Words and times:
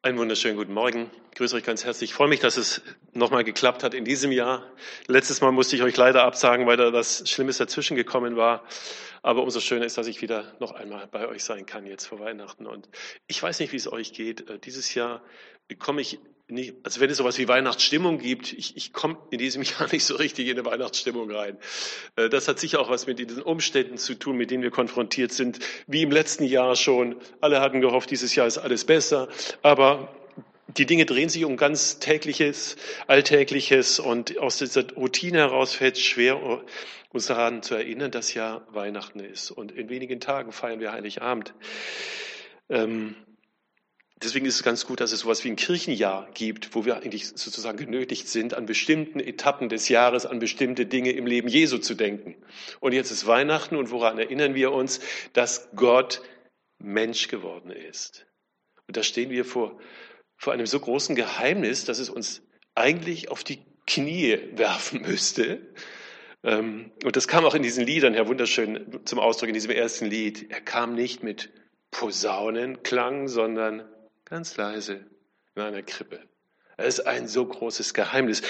Einen 0.00 0.16
wunderschönen 0.16 0.56
guten 0.56 0.74
Morgen. 0.74 1.10
Ich 1.32 1.38
grüße 1.38 1.56
euch 1.56 1.64
ganz 1.64 1.84
herzlich. 1.84 2.10
Ich 2.10 2.14
freue 2.14 2.28
mich, 2.28 2.38
dass 2.38 2.56
es 2.56 2.82
nochmal 3.14 3.42
geklappt 3.42 3.82
hat 3.82 3.94
in 3.94 4.04
diesem 4.04 4.30
Jahr. 4.30 4.64
Letztes 5.08 5.40
Mal 5.40 5.50
musste 5.50 5.74
ich 5.74 5.82
euch 5.82 5.96
leider 5.96 6.22
absagen, 6.22 6.68
weil 6.68 6.76
da 6.76 6.92
was 6.92 7.28
Schlimmes 7.28 7.58
dazwischen 7.58 7.96
gekommen 7.96 8.36
war. 8.36 8.62
Aber 9.22 9.42
umso 9.42 9.58
schöner 9.58 9.86
ist, 9.86 9.98
dass 9.98 10.06
ich 10.06 10.22
wieder 10.22 10.54
noch 10.60 10.70
einmal 10.70 11.08
bei 11.08 11.26
euch 11.26 11.42
sein 11.42 11.66
kann 11.66 11.84
jetzt 11.84 12.06
vor 12.06 12.20
Weihnachten. 12.20 12.64
Und 12.64 12.88
ich 13.26 13.42
weiß 13.42 13.58
nicht, 13.58 13.72
wie 13.72 13.76
es 13.76 13.90
euch 13.90 14.12
geht. 14.12 14.48
Äh, 14.48 14.60
dieses 14.60 14.94
Jahr 14.94 15.20
komme 15.80 16.00
ich 16.00 16.20
nicht, 16.48 16.74
also 16.82 17.00
wenn 17.00 17.10
es 17.10 17.18
sowas 17.18 17.38
wie 17.38 17.46
Weihnachtsstimmung 17.46 18.18
gibt, 18.18 18.52
ich, 18.52 18.76
ich 18.76 18.92
komme 18.92 19.18
in 19.30 19.38
diesem 19.38 19.62
Jahr 19.64 19.88
nicht 19.92 20.04
so 20.04 20.16
richtig 20.16 20.48
in 20.48 20.58
eine 20.58 20.64
Weihnachtsstimmung 20.64 21.30
rein. 21.30 21.58
Äh, 22.16 22.28
das 22.28 22.48
hat 22.48 22.58
sicher 22.58 22.80
auch 22.80 22.90
was 22.90 23.06
mit 23.06 23.18
diesen 23.18 23.42
Umständen 23.42 23.98
zu 23.98 24.14
tun, 24.14 24.36
mit 24.36 24.50
denen 24.50 24.62
wir 24.62 24.70
konfrontiert 24.70 25.32
sind, 25.32 25.58
wie 25.86 26.02
im 26.02 26.10
letzten 26.10 26.44
Jahr 26.44 26.76
schon. 26.76 27.16
Alle 27.40 27.60
hatten 27.60 27.80
gehofft, 27.80 28.10
dieses 28.10 28.34
Jahr 28.34 28.46
ist 28.46 28.58
alles 28.58 28.84
besser, 28.84 29.28
aber 29.62 30.14
die 30.76 30.86
Dinge 30.86 31.06
drehen 31.06 31.28
sich 31.28 31.44
um 31.44 31.56
ganz 31.56 31.98
tägliches, 31.98 32.76
alltägliches 33.06 34.00
und 34.00 34.38
aus 34.38 34.58
dieser 34.58 34.90
Routine 34.92 35.38
heraus 35.38 35.74
fällt 35.74 35.96
es 35.96 36.02
schwer, 36.02 36.62
uns 37.10 37.26
daran 37.26 37.62
zu 37.62 37.74
erinnern, 37.74 38.10
dass 38.10 38.34
ja 38.34 38.66
Weihnachten 38.70 39.20
ist 39.20 39.50
und 39.50 39.72
in 39.72 39.88
wenigen 39.88 40.20
Tagen 40.20 40.52
feiern 40.52 40.80
wir 40.80 40.92
Heiligabend. 40.92 41.54
Ähm, 42.68 43.14
Deswegen 44.22 44.46
ist 44.46 44.56
es 44.56 44.62
ganz 44.64 44.84
gut, 44.84 45.00
dass 45.00 45.12
es 45.12 45.20
sowas 45.20 45.44
wie 45.44 45.48
ein 45.48 45.56
Kirchenjahr 45.56 46.28
gibt, 46.34 46.74
wo 46.74 46.84
wir 46.84 46.96
eigentlich 46.96 47.28
sozusagen 47.28 47.78
genötigt 47.78 48.28
sind, 48.28 48.52
an 48.52 48.66
bestimmten 48.66 49.20
Etappen 49.20 49.68
des 49.68 49.88
Jahres, 49.88 50.26
an 50.26 50.40
bestimmte 50.40 50.86
Dinge 50.86 51.12
im 51.12 51.26
Leben 51.26 51.46
Jesu 51.46 51.78
zu 51.78 51.94
denken. 51.94 52.34
Und 52.80 52.94
jetzt 52.94 53.12
ist 53.12 53.28
Weihnachten 53.28 53.76
und 53.76 53.90
woran 53.92 54.18
erinnern 54.18 54.54
wir 54.54 54.72
uns, 54.72 55.00
dass 55.34 55.68
Gott 55.76 56.20
Mensch 56.78 57.28
geworden 57.28 57.70
ist. 57.70 58.26
Und 58.88 58.96
da 58.96 59.04
stehen 59.04 59.30
wir 59.30 59.44
vor, 59.44 59.78
vor 60.36 60.52
einem 60.52 60.66
so 60.66 60.80
großen 60.80 61.14
Geheimnis, 61.14 61.84
dass 61.84 62.00
es 62.00 62.10
uns 62.10 62.42
eigentlich 62.74 63.30
auf 63.30 63.44
die 63.44 63.60
Knie 63.86 64.38
werfen 64.54 65.02
müsste. 65.02 65.60
Ähm, 66.42 66.90
und 67.04 67.14
das 67.14 67.28
kam 67.28 67.44
auch 67.44 67.54
in 67.54 67.62
diesen 67.62 67.84
Liedern 67.84 68.14
ja 68.14 68.26
wunderschön 68.26 69.00
zum 69.04 69.20
Ausdruck 69.20 69.48
in 69.48 69.54
diesem 69.54 69.70
ersten 69.70 70.06
Lied. 70.06 70.50
Er 70.50 70.60
kam 70.60 70.94
nicht 70.94 71.22
mit 71.22 71.50
Posaunenklang, 71.90 73.28
sondern 73.28 73.88
ganz 74.28 74.56
leise 74.56 75.06
in 75.54 75.62
einer 75.62 75.82
Krippe. 75.82 76.20
Es 76.76 76.98
ist 76.98 77.06
ein 77.06 77.26
so 77.26 77.44
großes 77.46 77.94
Geheimnis. 77.94 78.42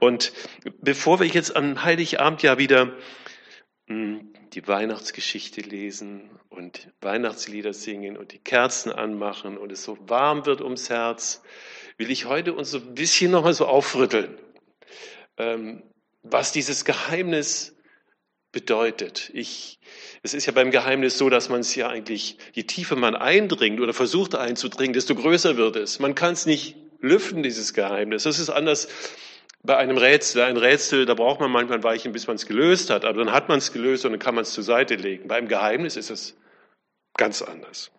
Und 0.00 0.32
bevor 0.80 1.20
wir 1.20 1.26
jetzt 1.26 1.56
am 1.56 1.82
Heiligabend 1.82 2.42
ja 2.42 2.58
wieder 2.58 2.96
hm, 3.86 4.32
die 4.52 4.66
Weihnachtsgeschichte 4.66 5.60
lesen 5.60 6.30
und 6.48 6.90
Weihnachtslieder 7.00 7.72
singen 7.72 8.16
und 8.16 8.32
die 8.32 8.38
Kerzen 8.38 8.92
anmachen 8.92 9.56
und 9.56 9.72
es 9.72 9.84
so 9.84 9.96
warm 10.08 10.46
wird 10.46 10.60
ums 10.60 10.90
Herz, 10.90 11.42
will 11.96 12.10
ich 12.10 12.26
heute 12.26 12.52
uns 12.52 12.72
so 12.72 12.78
ein 12.78 12.94
bisschen 12.94 13.30
nochmal 13.30 13.54
so 13.54 13.66
aufrütteln, 13.66 14.36
ähm, 15.36 15.82
was 16.22 16.52
dieses 16.52 16.84
Geheimnis 16.84 17.76
bedeutet. 18.52 19.30
Ich, 19.32 19.78
es 20.22 20.34
ist 20.34 20.46
ja 20.46 20.52
beim 20.52 20.70
Geheimnis 20.70 21.18
so, 21.18 21.30
dass 21.30 21.48
man 21.48 21.60
es 21.60 21.74
ja 21.74 21.88
eigentlich, 21.88 22.36
je 22.52 22.64
tiefer 22.64 22.96
man 22.96 23.14
eindringt 23.14 23.80
oder 23.80 23.94
versucht 23.94 24.34
einzudringen, 24.34 24.92
desto 24.92 25.14
größer 25.14 25.56
wird 25.56 25.76
es. 25.76 25.98
Man 25.98 26.14
kann 26.14 26.32
es 26.32 26.46
nicht 26.46 26.76
lüften, 27.00 27.42
dieses 27.42 27.74
Geheimnis. 27.74 28.24
Das 28.24 28.38
ist 28.38 28.50
anders 28.50 28.88
bei 29.62 29.76
einem 29.76 29.96
Rätsel. 29.96 30.42
Ein 30.42 30.56
Rätsel, 30.56 31.06
da 31.06 31.14
braucht 31.14 31.40
man 31.40 31.50
manchmal 31.50 31.78
ein 31.78 31.84
Weichen, 31.84 32.12
bis 32.12 32.26
man 32.26 32.36
es 32.36 32.46
gelöst 32.46 32.90
hat. 32.90 33.04
Aber 33.04 33.24
dann 33.24 33.32
hat 33.32 33.48
man 33.48 33.58
es 33.58 33.72
gelöst 33.72 34.04
und 34.04 34.12
dann 34.12 34.20
kann 34.20 34.34
man 34.34 34.42
es 34.42 34.52
zur 34.52 34.64
Seite 34.64 34.96
legen. 34.96 35.28
Beim 35.28 35.48
Geheimnis 35.48 35.96
ist 35.96 36.10
es 36.10 36.36
ganz 37.16 37.42
anders. 37.42 37.90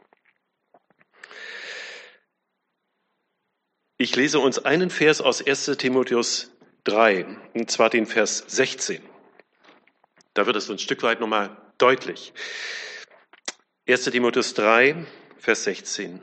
Ich 3.97 4.15
lese 4.15 4.39
uns 4.39 4.57
einen 4.57 4.89
Vers 4.89 5.21
aus 5.21 5.45
1 5.45 5.77
Timotheus 5.77 6.51
3, 6.85 7.37
und 7.53 7.69
zwar 7.69 7.91
den 7.91 8.07
Vers 8.07 8.43
16. 8.47 9.10
Da 10.33 10.45
wird 10.45 10.55
es 10.55 10.69
ein 10.69 10.79
Stück 10.79 11.03
weit 11.03 11.19
nochmal 11.19 11.55
deutlich. 11.77 12.33
1. 13.87 14.05
Timotheus 14.05 14.53
3, 14.53 15.05
Vers 15.37 15.65
16. 15.65 16.21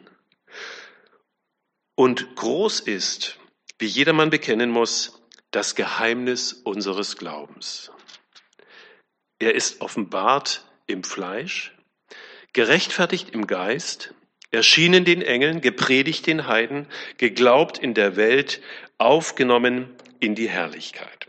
Und 1.94 2.36
groß 2.36 2.80
ist, 2.80 3.38
wie 3.78 3.86
jedermann 3.86 4.30
bekennen 4.30 4.70
muss, 4.70 5.20
das 5.50 5.74
Geheimnis 5.74 6.52
unseres 6.52 7.16
Glaubens. 7.16 7.90
Er 9.38 9.54
ist 9.54 9.80
offenbart 9.80 10.64
im 10.86 11.04
Fleisch, 11.04 11.76
gerechtfertigt 12.52 13.30
im 13.30 13.46
Geist, 13.46 14.14
erschienen 14.50 15.04
den 15.04 15.22
Engeln, 15.22 15.60
gepredigt 15.60 16.26
den 16.26 16.46
Heiden, 16.46 16.86
geglaubt 17.18 17.78
in 17.78 17.94
der 17.94 18.16
Welt, 18.16 18.62
aufgenommen 18.96 19.94
in 20.18 20.34
die 20.34 20.48
Herrlichkeit. 20.48 21.27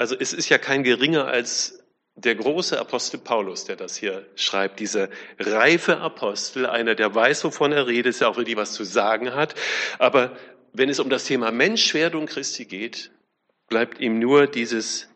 Also 0.00 0.16
es 0.18 0.32
ist 0.32 0.48
ja 0.48 0.56
kein 0.56 0.82
geringer 0.82 1.26
als 1.26 1.84
der 2.14 2.34
große 2.34 2.80
Apostel 2.80 3.20
Paulus, 3.20 3.66
der 3.66 3.76
das 3.76 3.96
hier 3.96 4.26
schreibt, 4.34 4.80
dieser 4.80 5.10
reife 5.38 5.98
Apostel, 5.98 6.64
einer, 6.64 6.94
der 6.94 7.14
weiß, 7.14 7.44
wovon 7.44 7.72
er 7.72 7.86
redet, 7.86 8.18
der 8.18 8.30
auch 8.30 8.38
wirklich 8.38 8.56
was 8.56 8.72
zu 8.72 8.84
sagen 8.84 9.34
hat. 9.34 9.54
Aber 9.98 10.34
wenn 10.72 10.88
es 10.88 11.00
um 11.00 11.10
das 11.10 11.26
Thema 11.26 11.50
Menschwerdung 11.50 12.24
Christi 12.24 12.64
geht, 12.64 13.10
bleibt 13.68 14.00
ihm 14.00 14.18
nur 14.18 14.46
dieses 14.46 15.10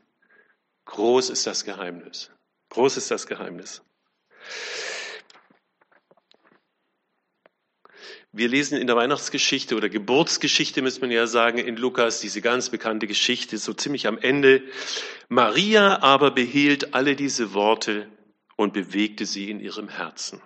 Groß 0.84 1.30
ist 1.30 1.46
das 1.46 1.64
Geheimnis. 1.64 2.30
Groß 2.68 2.98
ist 2.98 3.10
das 3.10 3.26
Geheimnis. 3.26 3.80
Wir 8.36 8.48
lesen 8.48 8.76
in 8.78 8.88
der 8.88 8.96
Weihnachtsgeschichte 8.96 9.76
oder 9.76 9.88
Geburtsgeschichte, 9.88 10.82
muss 10.82 11.00
man 11.00 11.12
ja 11.12 11.28
sagen, 11.28 11.58
in 11.58 11.76
Lukas, 11.76 12.20
diese 12.20 12.40
ganz 12.40 12.68
bekannte 12.68 13.06
Geschichte, 13.06 13.58
so 13.58 13.72
ziemlich 13.72 14.08
am 14.08 14.18
Ende. 14.18 14.64
Maria 15.28 16.02
aber 16.02 16.32
behielt 16.32 16.94
alle 16.94 17.14
diese 17.14 17.54
Worte 17.54 18.08
und 18.56 18.72
bewegte 18.72 19.24
sie 19.24 19.50
in 19.50 19.60
ihrem 19.60 19.88
Herzen. 19.88 20.42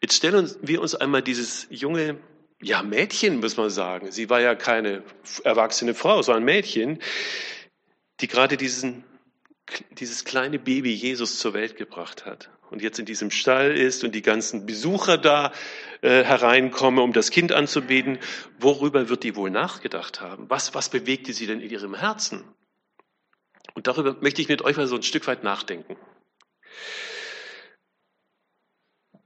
Jetzt 0.00 0.14
stellen 0.16 0.50
wir 0.62 0.80
uns 0.80 0.94
einmal 0.94 1.20
dieses 1.20 1.66
junge, 1.68 2.18
ja, 2.62 2.82
Mädchen, 2.82 3.40
muss 3.40 3.58
man 3.58 3.68
sagen. 3.68 4.10
Sie 4.10 4.30
war 4.30 4.40
ja 4.40 4.54
keine 4.54 5.02
erwachsene 5.44 5.92
Frau, 5.94 6.22
sondern 6.22 6.44
ein 6.44 6.46
Mädchen, 6.46 7.00
die 8.20 8.28
gerade 8.28 8.56
diesen, 8.56 9.04
dieses 9.92 10.24
kleine 10.24 10.58
Baby 10.58 10.92
Jesus 10.92 11.38
zur 11.38 11.54
Welt 11.54 11.76
gebracht 11.76 12.26
hat 12.26 12.50
und 12.70 12.82
jetzt 12.82 12.98
in 12.98 13.06
diesem 13.06 13.30
Stall 13.30 13.76
ist 13.76 14.04
und 14.04 14.14
die 14.14 14.22
ganzen 14.22 14.66
Besucher 14.66 15.18
da 15.18 15.52
äh, 16.02 16.24
hereinkommen, 16.24 17.02
um 17.02 17.12
das 17.12 17.30
Kind 17.30 17.52
anzubeten, 17.52 18.18
worüber 18.58 19.08
wird 19.08 19.24
die 19.24 19.36
wohl 19.36 19.50
nachgedacht 19.50 20.20
haben? 20.20 20.48
Was, 20.48 20.74
was 20.74 20.88
bewegte 20.88 21.32
sie 21.32 21.46
denn 21.46 21.60
in 21.60 21.70
ihrem 21.70 21.94
Herzen? 21.94 22.44
Und 23.74 23.86
darüber 23.86 24.16
möchte 24.20 24.42
ich 24.42 24.48
mit 24.48 24.62
euch 24.62 24.76
mal 24.76 24.86
so 24.86 24.96
ein 24.96 25.02
Stück 25.02 25.26
weit 25.26 25.44
nachdenken. 25.44 25.96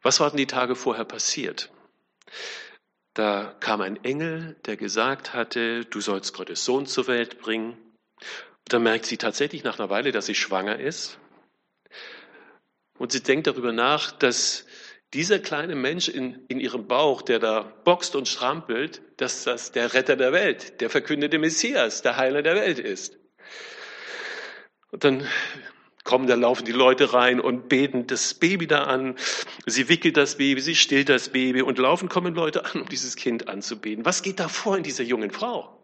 Was 0.02 0.20
war 0.20 0.30
denn 0.30 0.36
die 0.36 0.46
Tage 0.46 0.76
vorher 0.76 1.04
passiert? 1.04 1.70
Da 3.14 3.56
kam 3.60 3.80
ein 3.80 4.02
Engel, 4.04 4.56
der 4.66 4.76
gesagt 4.76 5.32
hatte, 5.32 5.84
du 5.84 6.00
sollst 6.00 6.34
Gottes 6.34 6.64
Sohn 6.64 6.86
zur 6.86 7.06
Welt 7.06 7.38
bringen. 7.38 7.76
Dann 8.66 8.82
merkt 8.82 9.06
sie 9.06 9.16
tatsächlich 9.16 9.64
nach 9.64 9.78
einer 9.78 9.90
Weile, 9.90 10.12
dass 10.12 10.26
sie 10.26 10.34
schwanger 10.34 10.78
ist. 10.78 11.18
Und 12.98 13.12
sie 13.12 13.22
denkt 13.22 13.46
darüber 13.46 13.72
nach, 13.72 14.12
dass 14.12 14.66
dieser 15.12 15.38
kleine 15.38 15.76
Mensch 15.76 16.08
in, 16.08 16.44
in 16.48 16.60
ihrem 16.60 16.86
Bauch, 16.88 17.22
der 17.22 17.38
da 17.38 17.62
boxt 17.84 18.16
und 18.16 18.26
strampelt, 18.26 19.02
dass 19.16 19.44
das 19.44 19.70
der 19.72 19.94
Retter 19.94 20.16
der 20.16 20.32
Welt, 20.32 20.80
der 20.80 20.90
verkündete 20.90 21.38
Messias, 21.38 22.02
der 22.02 22.16
Heiler 22.16 22.42
der 22.42 22.56
Welt 22.56 22.78
ist. 22.78 23.16
Und 24.90 25.04
dann 25.04 25.28
kommen, 26.04 26.26
da 26.26 26.34
laufen 26.34 26.64
die 26.64 26.72
Leute 26.72 27.12
rein 27.14 27.40
und 27.40 27.68
beten 27.68 28.06
das 28.06 28.34
Baby 28.34 28.66
da 28.66 28.84
an. 28.84 29.16
Sie 29.66 29.88
wickelt 29.88 30.16
das 30.16 30.36
Baby, 30.36 30.60
sie 30.60 30.74
stillt 30.74 31.08
das 31.08 31.30
Baby 31.30 31.62
und 31.62 31.78
laufen 31.78 32.08
kommen 32.08 32.34
Leute 32.34 32.64
an, 32.64 32.82
um 32.82 32.88
dieses 32.88 33.16
Kind 33.16 33.48
anzubeten. 33.48 34.04
Was 34.04 34.22
geht 34.22 34.40
da 34.40 34.48
vor 34.48 34.76
in 34.76 34.82
dieser 34.82 35.04
jungen 35.04 35.30
Frau? 35.30 35.83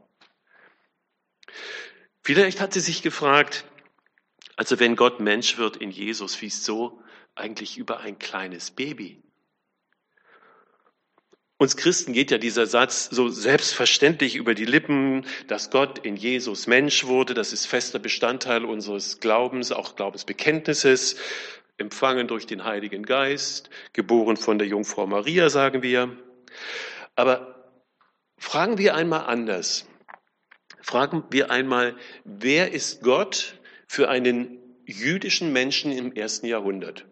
Vielleicht 2.32 2.60
hat 2.60 2.72
sie 2.72 2.78
sich 2.78 3.02
gefragt, 3.02 3.64
also 4.54 4.78
wenn 4.78 4.94
Gott 4.94 5.18
Mensch 5.18 5.58
wird 5.58 5.76
in 5.78 5.90
Jesus, 5.90 6.40
wieso 6.40 7.02
eigentlich 7.34 7.76
über 7.76 7.98
ein 7.98 8.20
kleines 8.20 8.70
Baby? 8.70 9.20
Uns 11.56 11.76
Christen 11.76 12.12
geht 12.12 12.30
ja 12.30 12.38
dieser 12.38 12.66
Satz 12.66 13.08
so 13.10 13.30
selbstverständlich 13.30 14.36
über 14.36 14.54
die 14.54 14.64
Lippen, 14.64 15.26
dass 15.48 15.72
Gott 15.72 15.98
in 16.06 16.14
Jesus 16.14 16.68
Mensch 16.68 17.04
wurde. 17.04 17.34
Das 17.34 17.52
ist 17.52 17.66
fester 17.66 17.98
Bestandteil 17.98 18.64
unseres 18.64 19.18
Glaubens, 19.18 19.72
auch 19.72 19.96
Glaubensbekenntnisses, 19.96 21.16
empfangen 21.78 22.28
durch 22.28 22.46
den 22.46 22.62
Heiligen 22.62 23.02
Geist, 23.02 23.70
geboren 23.92 24.36
von 24.36 24.56
der 24.60 24.68
Jungfrau 24.68 25.08
Maria, 25.08 25.50
sagen 25.50 25.82
wir. 25.82 26.16
Aber 27.16 27.72
fragen 28.38 28.78
wir 28.78 28.94
einmal 28.94 29.24
anders. 29.26 29.89
Fragen 30.82 31.24
wir 31.30 31.50
einmal, 31.50 31.96
wer 32.24 32.72
ist 32.72 33.02
Gott 33.02 33.58
für 33.86 34.08
einen 34.08 34.58
jüdischen 34.86 35.52
Menschen 35.52 35.92
im 35.92 36.12
ersten 36.12 36.46
Jahrhundert. 36.46 37.06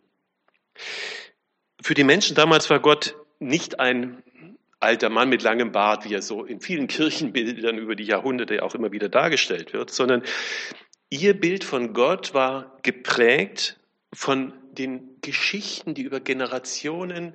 Für 1.80 1.94
die 1.94 2.04
Menschen 2.04 2.34
damals 2.34 2.70
war 2.70 2.80
Gott 2.80 3.16
nicht 3.38 3.78
ein 3.80 4.22
alter 4.80 5.10
Mann 5.10 5.28
mit 5.28 5.42
langem 5.42 5.72
Bart, 5.72 6.04
wie 6.04 6.14
er 6.14 6.22
so 6.22 6.44
in 6.44 6.60
vielen 6.60 6.86
Kirchenbildern 6.86 7.78
über 7.78 7.96
die 7.96 8.04
Jahrhunderte 8.04 8.62
auch 8.62 8.74
immer 8.74 8.92
wieder 8.92 9.08
dargestellt 9.08 9.72
wird, 9.72 9.90
sondern 9.90 10.22
ihr 11.10 11.38
Bild 11.38 11.64
von 11.64 11.94
Gott 11.94 12.34
war 12.34 12.78
geprägt 12.82 13.80
von 14.12 14.52
den 14.72 15.20
Geschichten, 15.20 15.94
die 15.94 16.02
über 16.02 16.20
Generationen 16.20 17.34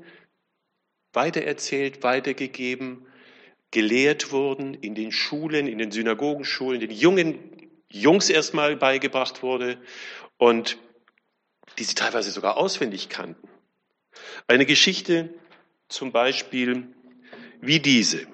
weitererzählt, 1.12 2.04
weitergegeben, 2.04 3.06
gelehrt 3.74 4.32
wurden, 4.32 4.76
in 4.76 4.94
den 4.94 5.12
Schulen, 5.12 5.68
in 5.68 5.80
den 5.80 5.92
Synagogenschulen, 5.92 6.80
den 6.80 6.92
jungen 6.92 7.40
Jungs 7.92 8.30
erstmal 8.30 8.76
beigebracht 8.76 9.44
wurde 9.44 9.82
und 10.38 10.78
die 11.78 11.84
sie 11.84 11.96
teilweise 11.96 12.32
sogar 12.32 12.58
auswendig 12.58 13.10
kannten. 13.10 13.50
Eine 14.48 14.66
Geschichte 14.66 15.34
zum 15.90 16.12
Beispiel 16.12 16.94
wie 17.62 17.80
diese. 17.80 18.28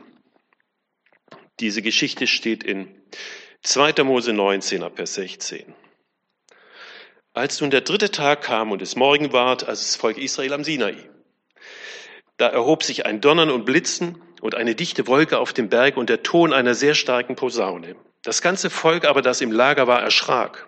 Diese 1.62 1.81
Geschichte 1.81 2.27
steht 2.27 2.63
in 2.63 3.01
2. 3.63 4.03
Mose 4.03 4.33
19, 4.33 4.83
Vers 4.94 5.13
16. 5.13 5.74
Als 7.33 7.62
nun 7.62 7.69
der 7.69 7.81
dritte 7.81 8.12
Tag 8.12 8.41
kam 8.41 8.71
und 8.71 8.81
es 8.81 8.97
Morgen 8.97 9.31
ward, 9.31 9.63
als 9.63 9.80
das 9.81 9.95
Volk 9.95 10.18
Israel 10.18 10.51
am 10.51 10.65
Sinai, 10.65 10.97
da 12.36 12.47
erhob 12.47 12.83
sich 12.83 13.06
ein 13.06 13.21
Donnern 13.21 13.51
und 13.51 13.65
Blitzen 13.65 14.21
und 14.41 14.56
eine 14.56 14.75
dichte 14.75 15.07
Wolke 15.07 15.39
auf 15.39 15.53
dem 15.53 15.69
Berg 15.69 15.97
und 15.97 16.09
der 16.09 16.24
Ton 16.24 16.53
einer 16.53 16.74
sehr 16.74 16.95
starken 16.95 17.36
Posaune. 17.36 17.95
Das 18.24 18.41
ganze 18.41 18.69
Volk 18.69 19.06
aber, 19.06 19.21
das 19.21 19.41
im 19.41 19.51
Lager 19.51 19.88
war, 19.88 20.01
erschrak. 20.01 20.68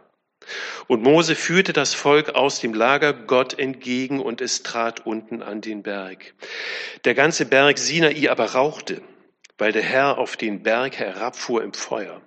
Und 0.87 1.03
Mose 1.03 1.35
führte 1.35 1.73
das 1.73 1.93
Volk 1.93 2.29
aus 2.29 2.59
dem 2.59 2.73
Lager 2.73 3.13
Gott 3.13 3.57
entgegen 3.57 4.19
und 4.19 4.41
es 4.41 4.63
trat 4.63 5.05
unten 5.05 5.41
an 5.41 5.61
den 5.61 5.83
Berg. 5.83 6.33
Der 7.05 7.13
ganze 7.13 7.45
Berg 7.45 7.77
Sinai 7.77 8.29
aber 8.29 8.51
rauchte, 8.53 9.01
weil 9.57 9.71
der 9.71 9.83
Herr 9.83 10.17
auf 10.17 10.37
den 10.37 10.63
Berg 10.63 10.97
herabfuhr 10.97 11.63
im 11.63 11.73
Feuer. 11.73 12.21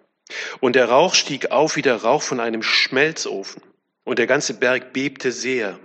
Und 0.61 0.77
der 0.77 0.89
Rauch 0.89 1.15
stieg 1.15 1.51
auf 1.51 1.77
wie 1.77 1.83
der 1.83 1.97
Rauch 1.97 2.23
von 2.23 2.41
einem 2.41 2.63
Schmelzofen. 2.63 3.63
Und 4.05 4.19
der 4.19 4.27
ganze 4.27 4.55
Berg 4.55 4.93
bebte 4.93 5.33
sehr. 5.33 5.79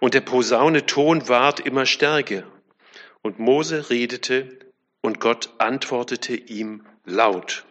Und 0.00 0.14
der 0.14 0.20
Posaune 0.20 0.86
Ton 0.86 1.28
ward 1.28 1.60
immer 1.60 1.86
stärker. 1.86 2.44
Und 3.22 3.38
Mose 3.38 3.90
redete 3.90 4.58
und 5.00 5.20
Gott 5.20 5.50
antwortete 5.58 6.34
ihm 6.34 6.86
laut. 7.04 7.64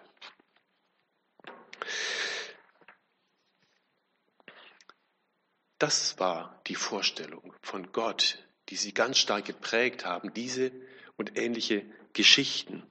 Das 5.80 6.20
war 6.20 6.62
die 6.68 6.76
Vorstellung 6.76 7.54
von 7.62 7.92
Gott, 7.92 8.44
die 8.70 8.76
sie 8.76 8.94
ganz 8.94 9.20
stark 9.20 9.46
geprägt 9.46 10.06
haben, 10.06 10.34
diese 10.34 10.72
und 11.18 11.38
ähnliche 11.38 11.86
Geschichten. 12.14 12.84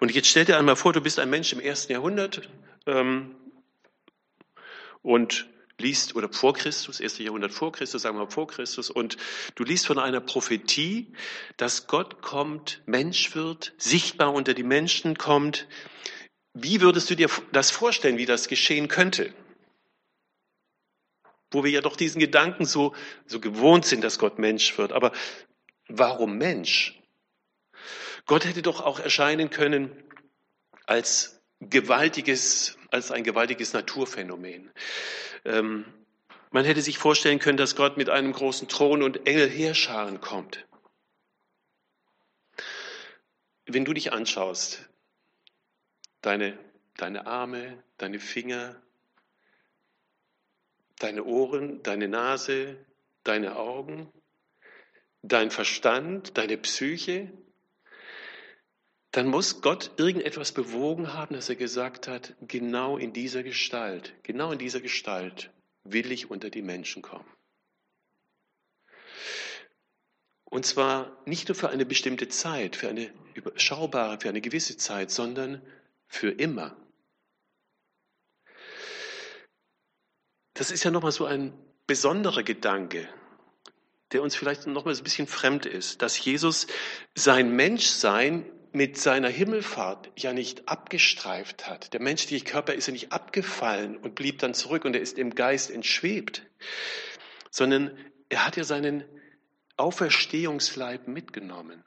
Und 0.00 0.10
jetzt 0.10 0.28
stell 0.28 0.46
dir 0.46 0.58
einmal 0.58 0.76
vor, 0.76 0.92
du 0.92 1.02
bist 1.02 1.18
ein 1.18 1.28
Mensch 1.28 1.52
im 1.52 1.60
ersten 1.60 1.92
Jahrhundert 1.92 2.48
ähm, 2.86 3.36
und 5.02 5.48
liest, 5.80 6.14
oder 6.14 6.28
vor 6.32 6.54
Christus, 6.54 7.00
erste 7.00 7.22
Jahrhundert 7.22 7.52
vor 7.52 7.72
Christus, 7.72 8.02
sagen 8.02 8.16
wir 8.16 8.24
mal 8.24 8.30
vor 8.30 8.46
Christus, 8.46 8.90
und 8.90 9.16
du 9.56 9.64
liest 9.64 9.86
von 9.86 9.98
einer 9.98 10.20
Prophetie, 10.20 11.12
dass 11.56 11.86
Gott 11.86 12.22
kommt, 12.22 12.82
Mensch 12.86 13.34
wird, 13.34 13.72
sichtbar 13.78 14.32
unter 14.32 14.54
die 14.54 14.62
Menschen 14.62 15.18
kommt. 15.18 15.66
Wie 16.54 16.80
würdest 16.80 17.10
du 17.10 17.16
dir 17.16 17.28
das 17.52 17.70
vorstellen, 17.70 18.18
wie 18.18 18.26
das 18.26 18.48
geschehen 18.48 18.88
könnte? 18.88 19.34
wo 21.50 21.64
wir 21.64 21.70
ja 21.70 21.80
doch 21.80 21.96
diesen 21.96 22.20
Gedanken 22.20 22.64
so, 22.64 22.94
so 23.26 23.40
gewohnt 23.40 23.84
sind, 23.84 24.04
dass 24.04 24.18
Gott 24.18 24.38
Mensch 24.38 24.76
wird. 24.78 24.92
Aber 24.92 25.12
warum 25.88 26.38
Mensch? 26.38 27.00
Gott 28.26 28.44
hätte 28.44 28.62
doch 28.62 28.80
auch 28.80 29.00
erscheinen 29.00 29.50
können 29.50 29.90
als 30.86 31.39
gewaltiges, 31.60 32.78
als 32.90 33.10
ein 33.10 33.24
gewaltiges 33.24 33.72
Naturphänomen. 33.72 34.70
Ähm, 35.44 35.84
man 36.50 36.64
hätte 36.64 36.82
sich 36.82 36.98
vorstellen 36.98 37.38
können, 37.38 37.58
dass 37.58 37.76
Gott 37.76 37.96
mit 37.96 38.10
einem 38.10 38.32
großen 38.32 38.66
Thron 38.68 39.02
und 39.02 39.26
Engelheerscharen 39.26 40.20
kommt. 40.20 40.66
Wenn 43.66 43.84
du 43.84 43.92
dich 43.92 44.12
anschaust, 44.12 44.88
deine, 46.22 46.58
deine 46.96 47.26
Arme, 47.26 47.84
deine 47.98 48.18
Finger, 48.18 48.82
deine 50.98 51.24
Ohren, 51.24 51.82
deine 51.82 52.08
Nase, 52.08 52.84
deine 53.22 53.56
Augen, 53.56 54.12
dein 55.22 55.50
Verstand, 55.50 56.36
deine 56.36 56.56
Psyche, 56.58 57.32
dann 59.12 59.26
muss 59.26 59.60
Gott 59.60 59.90
irgendetwas 59.96 60.52
bewogen 60.52 61.12
haben, 61.14 61.34
dass 61.34 61.48
er 61.48 61.56
gesagt 61.56 62.06
hat, 62.06 62.34
genau 62.40 62.96
in 62.96 63.12
dieser 63.12 63.42
Gestalt, 63.42 64.14
genau 64.22 64.52
in 64.52 64.58
dieser 64.58 64.80
Gestalt 64.80 65.50
will 65.82 66.12
ich 66.12 66.30
unter 66.30 66.50
die 66.50 66.62
Menschen 66.62 67.02
kommen. 67.02 67.28
Und 70.44 70.66
zwar 70.66 71.16
nicht 71.26 71.48
nur 71.48 71.54
für 71.54 71.70
eine 71.70 71.86
bestimmte 71.86 72.28
Zeit, 72.28 72.76
für 72.76 72.88
eine 72.88 73.12
überschaubare, 73.34 74.18
für 74.20 74.28
eine 74.28 74.40
gewisse 74.40 74.76
Zeit, 74.76 75.10
sondern 75.10 75.62
für 76.06 76.30
immer. 76.30 76.76
Das 80.54 80.70
ist 80.70 80.84
ja 80.84 80.90
nochmal 80.90 81.12
so 81.12 81.24
ein 81.24 81.52
besonderer 81.86 82.42
Gedanke, 82.42 83.08
der 84.12 84.22
uns 84.22 84.36
vielleicht 84.36 84.66
nochmal 84.66 84.94
ein 84.94 85.04
bisschen 85.04 85.26
fremd 85.26 85.66
ist, 85.66 86.02
dass 86.02 86.22
Jesus 86.22 86.66
sein 87.14 87.54
Menschsein 87.54 88.44
mit 88.72 88.96
seiner 88.96 89.28
Himmelfahrt 89.28 90.10
ja 90.16 90.32
nicht 90.32 90.68
abgestreift 90.68 91.68
hat. 91.68 91.92
Der 91.92 92.00
menschliche 92.00 92.44
Körper 92.44 92.74
ist 92.74 92.86
ja 92.86 92.92
nicht 92.92 93.12
abgefallen 93.12 93.96
und 93.96 94.14
blieb 94.14 94.38
dann 94.38 94.54
zurück 94.54 94.84
und 94.84 94.94
er 94.94 95.00
ist 95.00 95.18
im 95.18 95.34
Geist 95.34 95.70
entschwebt, 95.70 96.46
sondern 97.50 97.96
er 98.28 98.46
hat 98.46 98.56
ja 98.56 98.64
seinen 98.64 99.04
Auferstehungsleib 99.76 101.08
mitgenommen. 101.08 101.84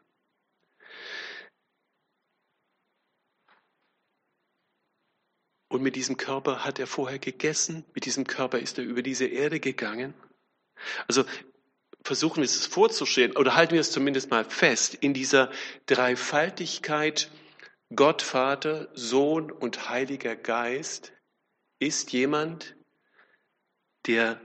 Und 5.70 5.82
mit 5.82 5.96
diesem 5.96 6.18
Körper 6.18 6.64
hat 6.64 6.78
er 6.78 6.86
vorher 6.86 7.18
gegessen, 7.18 7.84
mit 7.96 8.06
diesem 8.06 8.28
Körper 8.28 8.60
ist 8.60 8.78
er 8.78 8.84
über 8.84 9.02
diese 9.02 9.26
Erde 9.26 9.60
gegangen. 9.60 10.14
Also 11.08 11.24
versuchen 12.04 12.38
wir 12.38 12.46
es 12.46 12.66
vorzustellen 12.66 13.36
oder 13.38 13.56
halten 13.56 13.74
wir 13.74 13.82
es 13.82 13.92
zumindest 13.92 14.30
mal 14.30 14.46
fest, 14.46 14.96
in 14.96 15.14
dieser 15.14 15.52
Dreifaltigkeit 15.86 17.32
Gott, 17.96 18.22
Vater, 18.22 18.90
Sohn 18.94 19.52
und 19.52 19.90
Heiliger 19.90 20.36
Geist 20.36 21.14
ist 21.80 22.12
jemand, 22.12 22.76
der, 24.08 24.42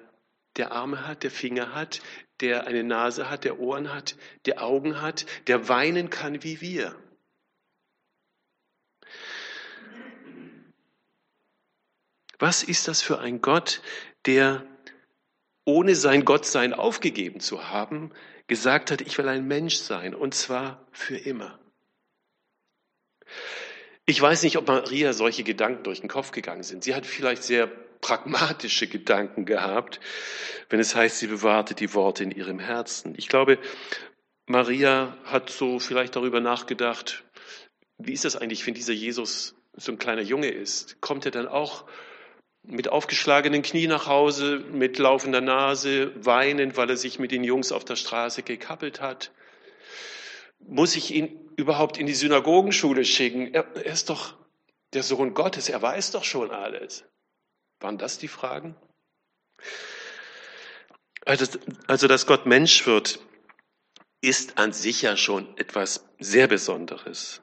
der 0.56 0.72
Arme 0.72 1.06
hat, 1.06 1.22
der 1.22 1.30
Finger 1.30 1.74
hat, 1.74 2.00
der 2.40 2.66
eine 2.66 2.84
Nase 2.84 3.30
hat, 3.30 3.44
der 3.44 3.58
Ohren 3.58 3.92
hat, 3.92 4.16
der 4.46 4.62
Augen 4.62 5.00
hat, 5.00 5.26
der 5.46 5.68
weinen 5.68 6.10
kann 6.10 6.42
wie 6.42 6.60
wir. 6.60 6.94
Was 12.38 12.62
ist 12.62 12.86
das 12.86 13.02
für 13.02 13.18
ein 13.18 13.40
Gott, 13.40 13.82
der 14.26 14.64
ohne 15.68 15.94
sein 15.94 16.24
Gottsein 16.24 16.72
aufgegeben 16.72 17.40
zu 17.40 17.68
haben, 17.68 18.10
gesagt 18.46 18.90
hat, 18.90 19.02
ich 19.02 19.18
will 19.18 19.28
ein 19.28 19.46
Mensch 19.46 19.76
sein, 19.76 20.14
und 20.14 20.32
zwar 20.32 20.88
für 20.92 21.18
immer. 21.18 21.58
Ich 24.06 24.18
weiß 24.18 24.44
nicht, 24.44 24.56
ob 24.56 24.66
Maria 24.66 25.12
solche 25.12 25.44
Gedanken 25.44 25.82
durch 25.82 26.00
den 26.00 26.08
Kopf 26.08 26.30
gegangen 26.32 26.62
sind. 26.62 26.84
Sie 26.84 26.94
hat 26.94 27.04
vielleicht 27.04 27.42
sehr 27.42 27.66
pragmatische 28.00 28.86
Gedanken 28.86 29.44
gehabt, 29.44 30.00
wenn 30.70 30.80
es 30.80 30.94
heißt, 30.94 31.18
sie 31.18 31.26
bewahrte 31.26 31.74
die 31.74 31.92
Worte 31.92 32.24
in 32.24 32.30
ihrem 32.30 32.60
Herzen. 32.60 33.12
Ich 33.18 33.28
glaube, 33.28 33.58
Maria 34.46 35.18
hat 35.24 35.50
so 35.50 35.80
vielleicht 35.80 36.16
darüber 36.16 36.40
nachgedacht, 36.40 37.24
wie 37.98 38.14
ist 38.14 38.24
das 38.24 38.36
eigentlich, 38.36 38.66
wenn 38.66 38.72
dieser 38.72 38.94
Jesus 38.94 39.54
so 39.74 39.92
ein 39.92 39.98
kleiner 39.98 40.22
Junge 40.22 40.48
ist? 40.48 41.02
Kommt 41.02 41.26
er 41.26 41.30
dann 41.30 41.46
auch 41.46 41.84
mit 42.70 42.88
aufgeschlagenen 42.88 43.62
Knie 43.62 43.86
nach 43.86 44.06
Hause, 44.06 44.58
mit 44.58 44.98
laufender 44.98 45.40
Nase, 45.40 46.12
weinend, 46.16 46.76
weil 46.76 46.90
er 46.90 46.96
sich 46.96 47.18
mit 47.18 47.32
den 47.32 47.42
Jungs 47.42 47.72
auf 47.72 47.84
der 47.84 47.96
Straße 47.96 48.42
gekappelt 48.42 49.00
hat? 49.00 49.32
Muss 50.60 50.94
ich 50.94 51.14
ihn 51.14 51.50
überhaupt 51.56 51.96
in 51.96 52.06
die 52.06 52.14
Synagogenschule 52.14 53.04
schicken? 53.04 53.54
Er, 53.54 53.64
er 53.76 53.92
ist 53.92 54.10
doch 54.10 54.34
der 54.92 55.02
Sohn 55.02 55.34
Gottes, 55.34 55.68
er 55.68 55.80
weiß 55.80 56.10
doch 56.10 56.24
schon 56.24 56.50
alles. 56.50 57.04
Waren 57.80 57.96
das 57.96 58.18
die 58.18 58.28
Fragen? 58.28 58.76
Also, 61.24 61.58
also 61.86 62.06
dass 62.06 62.26
Gott 62.26 62.46
Mensch 62.46 62.86
wird, 62.86 63.20
ist 64.20 64.58
an 64.58 64.72
sich 64.72 65.02
ja 65.02 65.16
schon 65.16 65.56
etwas 65.56 66.04
sehr 66.18 66.48
Besonderes. 66.48 67.40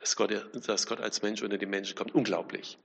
Dass 0.00 0.16
Gott, 0.16 0.32
dass 0.66 0.86
Gott 0.86 1.00
als 1.00 1.22
Mensch 1.22 1.42
unter 1.42 1.58
die 1.58 1.66
Menschen 1.66 1.96
kommt, 1.96 2.14
unglaublich. 2.14 2.78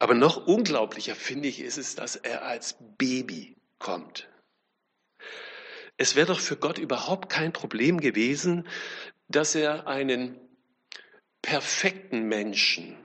Aber 0.00 0.14
noch 0.14 0.46
unglaublicher 0.46 1.14
finde 1.14 1.48
ich 1.48 1.60
ist 1.60 1.76
es, 1.76 1.94
dass 1.94 2.16
er 2.16 2.42
als 2.42 2.76
Baby 2.96 3.54
kommt. 3.78 4.28
Es 5.98 6.16
wäre 6.16 6.28
doch 6.28 6.40
für 6.40 6.56
Gott 6.56 6.78
überhaupt 6.78 7.28
kein 7.28 7.52
Problem 7.52 8.00
gewesen, 8.00 8.66
dass 9.28 9.54
er 9.54 9.86
einen 9.86 10.40
perfekten 11.42 12.22
Menschen 12.22 12.96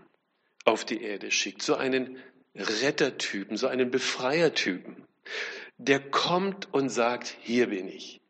auf 0.64 0.86
die 0.86 1.02
Erde 1.02 1.32
schickt, 1.32 1.62
so 1.62 1.76
einen 1.76 2.18
Rettertypen, 2.56 3.58
so 3.58 3.68
einen 3.68 3.92
Befreiertypen, 3.92 5.06
der 5.78 6.00
kommt 6.00 6.74
und 6.74 6.88
sagt, 6.88 7.36
hier 7.42 7.68
bin 7.68 7.90
ich. 7.90 8.22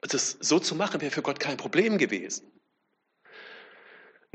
Das 0.00 0.38
so 0.40 0.58
zu 0.58 0.74
machen 0.74 1.02
wäre 1.02 1.10
für 1.10 1.22
Gott 1.22 1.40
kein 1.40 1.58
Problem 1.58 1.98
gewesen. 1.98 2.50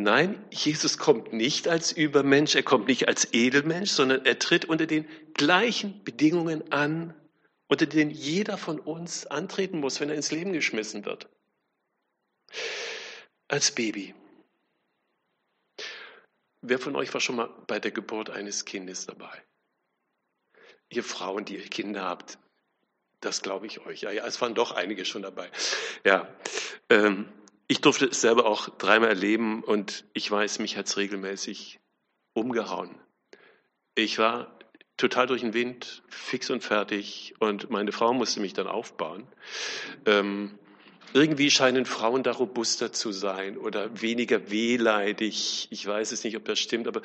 Nein, 0.01 0.41
Jesus 0.49 0.97
kommt 0.97 1.33
nicht 1.33 1.67
als 1.67 1.91
Übermensch, 1.91 2.55
er 2.55 2.63
kommt 2.63 2.87
nicht 2.87 3.09
als 3.09 3.33
Edelmensch, 3.33 3.91
sondern 3.91 4.25
er 4.25 4.39
tritt 4.39 4.63
unter 4.63 4.85
den 4.85 5.05
gleichen 5.33 6.05
Bedingungen 6.05 6.71
an, 6.71 7.13
unter 7.67 7.85
denen 7.85 8.09
jeder 8.09 8.57
von 8.57 8.79
uns 8.79 9.27
antreten 9.27 9.81
muss, 9.81 9.99
wenn 9.99 10.07
er 10.07 10.15
ins 10.15 10.31
Leben 10.31 10.53
geschmissen 10.53 11.03
wird. 11.03 11.27
Als 13.49 13.71
Baby. 13.75 14.15
Wer 16.61 16.79
von 16.79 16.95
euch 16.95 17.13
war 17.13 17.19
schon 17.19 17.35
mal 17.35 17.49
bei 17.67 17.81
der 17.81 17.91
Geburt 17.91 18.29
eines 18.29 18.63
Kindes 18.63 19.05
dabei? 19.05 19.43
Ihr 20.87 21.03
Frauen, 21.03 21.43
die 21.43 21.57
ihr 21.57 21.67
Kinder 21.67 22.05
habt, 22.05 22.39
das 23.19 23.41
glaube 23.41 23.67
ich 23.67 23.85
euch. 23.85 23.99
Ja, 23.99 24.11
ja, 24.11 24.25
es 24.25 24.39
waren 24.39 24.55
doch 24.55 24.71
einige 24.71 25.03
schon 25.03 25.23
dabei. 25.23 25.51
Ja, 26.05 26.33
ähm, 26.89 27.27
ich 27.69 27.81
durfte 27.81 28.07
es 28.07 28.19
selber 28.19 28.47
auch 28.47 28.67
dreimal 28.67 29.09
erleben 29.09 29.63
und 29.63 30.03
ich 30.13 30.29
weiß, 30.29 30.57
mich 30.59 30.75
hat 30.75 30.87
es 30.87 30.97
regelmäßig 30.97 31.79
umgehauen. 32.33 32.99
Ich 33.93 34.17
war 34.17 34.57
total 34.97 35.27
durch 35.27 35.41
den 35.41 35.53
Wind, 35.53 36.01
fix 36.09 36.49
und 36.49 36.63
fertig 36.63 37.35
und 37.39 37.69
meine 37.69 37.91
Frau 37.91 38.11
musste 38.11 38.39
mich 38.41 38.53
dann 38.53 38.65
aufbauen. 38.67 39.27
Ähm, 40.07 40.57
irgendwie 41.13 41.49
scheinen 41.51 41.85
Frauen 41.85 42.23
da 42.23 42.31
robuster 42.31 42.91
zu 42.91 43.11
sein 43.11 43.57
oder 43.57 44.01
weniger 44.01 44.51
wehleidig. 44.51 45.67
Ich 45.71 45.85
weiß 45.85 46.11
es 46.11 46.23
nicht, 46.23 46.37
ob 46.37 46.45
das 46.45 46.59
stimmt, 46.59 46.87
aber 46.87 47.01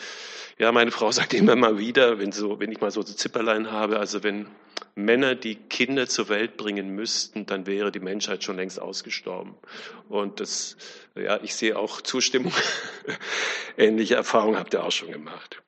ja, 0.58 0.72
meine 0.72 0.90
Frau 0.90 1.10
sagt 1.10 1.34
immer 1.34 1.56
mal 1.56 1.78
wieder, 1.78 2.18
wenn 2.18 2.32
so, 2.32 2.60
wenn 2.60 2.70
ich 2.72 2.80
mal 2.80 2.90
so 2.90 3.02
Zipperlein 3.02 3.70
habe, 3.70 3.98
also 3.98 4.22
wenn 4.22 4.46
Männer 4.94 5.34
die 5.34 5.56
Kinder 5.56 6.08
zur 6.08 6.28
Welt 6.28 6.56
bringen 6.56 6.90
müssten, 6.90 7.46
dann 7.46 7.66
wäre 7.66 7.90
die 7.90 8.00
Menschheit 8.00 8.44
schon 8.44 8.56
längst 8.56 8.80
ausgestorben. 8.80 9.54
Und 10.08 10.40
das, 10.40 10.76
ja, 11.16 11.40
ich 11.42 11.54
sehe 11.54 11.78
auch 11.78 12.00
Zustimmung. 12.00 12.52
Ähnliche 13.76 14.14
Erfahrungen 14.14 14.56
habt 14.56 14.74
ihr 14.74 14.84
auch 14.84 14.92
schon 14.92 15.10
gemacht. 15.10 15.62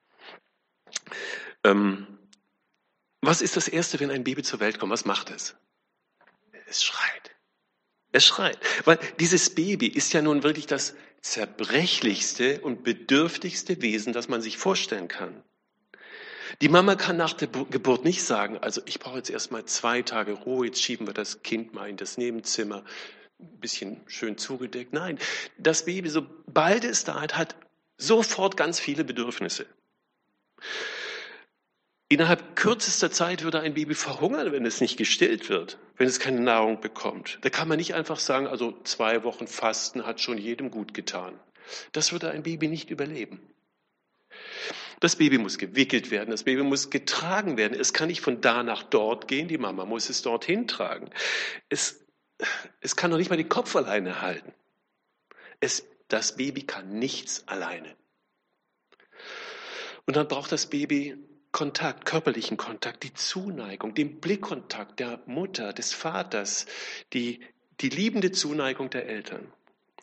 Ähm, 1.64 2.06
was 3.20 3.42
ist 3.42 3.56
das 3.56 3.66
Erste, 3.66 3.98
wenn 3.98 4.10
ein 4.10 4.22
Baby 4.24 4.42
zur 4.42 4.60
Welt 4.60 4.78
kommt? 4.78 4.92
Was 4.92 5.04
macht 5.04 5.30
es? 5.30 5.56
Es 6.68 6.84
schreit. 6.84 7.35
Er 8.16 8.20
schreit. 8.20 8.58
Weil 8.86 8.98
dieses 9.20 9.50
Baby 9.50 9.88
ist 9.88 10.14
ja 10.14 10.22
nun 10.22 10.42
wirklich 10.42 10.66
das 10.66 10.94
zerbrechlichste 11.20 12.62
und 12.62 12.82
bedürftigste 12.82 13.82
Wesen, 13.82 14.14
das 14.14 14.26
man 14.28 14.40
sich 14.40 14.56
vorstellen 14.56 15.06
kann. 15.06 15.42
Die 16.62 16.70
Mama 16.70 16.94
kann 16.94 17.18
nach 17.18 17.34
der 17.34 17.48
Geburt 17.48 18.06
nicht 18.06 18.22
sagen, 18.22 18.56
also 18.56 18.80
ich 18.86 19.00
brauche 19.00 19.18
jetzt 19.18 19.28
erstmal 19.28 19.66
zwei 19.66 20.00
Tage 20.00 20.32
Ruhe, 20.32 20.64
jetzt 20.64 20.82
schieben 20.82 21.06
wir 21.06 21.12
das 21.12 21.42
Kind 21.42 21.74
mal 21.74 21.90
in 21.90 21.98
das 21.98 22.16
Nebenzimmer, 22.16 22.84
ein 23.38 23.60
bisschen 23.60 24.00
schön 24.06 24.38
zugedeckt. 24.38 24.94
Nein, 24.94 25.18
das 25.58 25.84
Baby, 25.84 26.08
sobald 26.08 26.84
es 26.84 27.04
da 27.04 27.20
hat, 27.20 27.36
hat 27.36 27.54
sofort 27.98 28.56
ganz 28.56 28.80
viele 28.80 29.04
Bedürfnisse. 29.04 29.66
Innerhalb 32.08 32.54
kürzester 32.54 33.10
Zeit 33.10 33.42
würde 33.42 33.60
ein 33.60 33.74
Baby 33.74 33.94
verhungern, 33.94 34.52
wenn 34.52 34.64
es 34.64 34.80
nicht 34.80 34.96
gestillt 34.96 35.48
wird, 35.48 35.78
wenn 35.96 36.06
es 36.06 36.20
keine 36.20 36.40
Nahrung 36.40 36.80
bekommt. 36.80 37.38
Da 37.42 37.50
kann 37.50 37.66
man 37.66 37.78
nicht 37.78 37.94
einfach 37.94 38.20
sagen, 38.20 38.46
also 38.46 38.80
zwei 38.84 39.24
Wochen 39.24 39.48
Fasten 39.48 40.06
hat 40.06 40.20
schon 40.20 40.38
jedem 40.38 40.70
gut 40.70 40.94
getan. 40.94 41.38
Das 41.90 42.12
würde 42.12 42.30
ein 42.30 42.44
Baby 42.44 42.68
nicht 42.68 42.90
überleben. 42.90 43.40
Das 45.00 45.16
Baby 45.16 45.38
muss 45.38 45.58
gewickelt 45.58 46.12
werden, 46.12 46.30
das 46.30 46.44
Baby 46.44 46.62
muss 46.62 46.90
getragen 46.90 47.56
werden. 47.56 47.78
Es 47.78 47.92
kann 47.92 48.08
nicht 48.08 48.20
von 48.20 48.40
da 48.40 48.62
nach 48.62 48.84
dort 48.84 49.26
gehen, 49.26 49.48
die 49.48 49.58
Mama 49.58 49.84
muss 49.84 50.08
es 50.08 50.22
dorthin 50.22 50.68
tragen. 50.68 51.10
Es, 51.68 52.06
es 52.80 52.94
kann 52.94 53.10
noch 53.10 53.18
nicht 53.18 53.30
mal 53.30 53.36
den 53.36 53.48
Kopf 53.48 53.74
alleine 53.74 54.22
halten. 54.22 54.54
Es, 55.58 55.84
das 56.06 56.36
Baby 56.36 56.62
kann 56.62 56.98
nichts 56.98 57.46
alleine. 57.48 57.96
Und 60.06 60.16
dann 60.16 60.28
braucht 60.28 60.52
das 60.52 60.66
Baby 60.66 61.16
Kontakt, 61.56 62.04
körperlichen 62.04 62.58
Kontakt, 62.58 63.02
die 63.02 63.14
Zuneigung, 63.14 63.94
den 63.94 64.20
Blickkontakt 64.20 65.00
der 65.00 65.22
Mutter, 65.24 65.72
des 65.72 65.94
Vaters, 65.94 66.66
die, 67.14 67.40
die 67.80 67.88
liebende 67.88 68.30
Zuneigung 68.30 68.90
der 68.90 69.06
Eltern. 69.06 69.50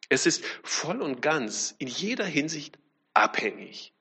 Es 0.09 0.25
ist 0.25 0.43
voll 0.63 0.99
und 0.99 1.21
ganz 1.21 1.75
in 1.77 1.87
jeder 1.87 2.25
Hinsicht 2.25 2.79
abhängig. 3.13 3.93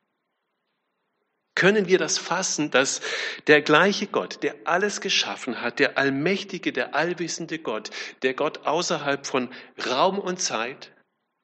Können 1.54 1.88
wir 1.88 1.98
das 1.98 2.16
fassen, 2.16 2.70
dass 2.70 3.02
der 3.48 3.60
gleiche 3.60 4.06
Gott, 4.06 4.42
der 4.42 4.54
alles 4.64 5.02
geschaffen 5.02 5.60
hat, 5.60 5.78
der 5.78 5.98
allmächtige, 5.98 6.72
der 6.72 6.94
allwissende 6.94 7.58
Gott, 7.58 7.90
der 8.22 8.32
Gott 8.32 8.64
außerhalb 8.64 9.26
von 9.26 9.50
Raum 9.86 10.18
und 10.18 10.40
Zeit, 10.40 10.90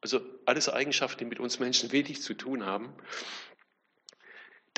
also 0.00 0.23
alles 0.47 0.71
Eigenschaften, 0.71 1.19
die 1.19 1.25
mit 1.27 1.38
uns 1.38 1.59
Menschen 1.59 1.93
wenig 1.93 2.23
zu 2.23 2.33
tun 2.33 2.65
haben, 2.65 2.95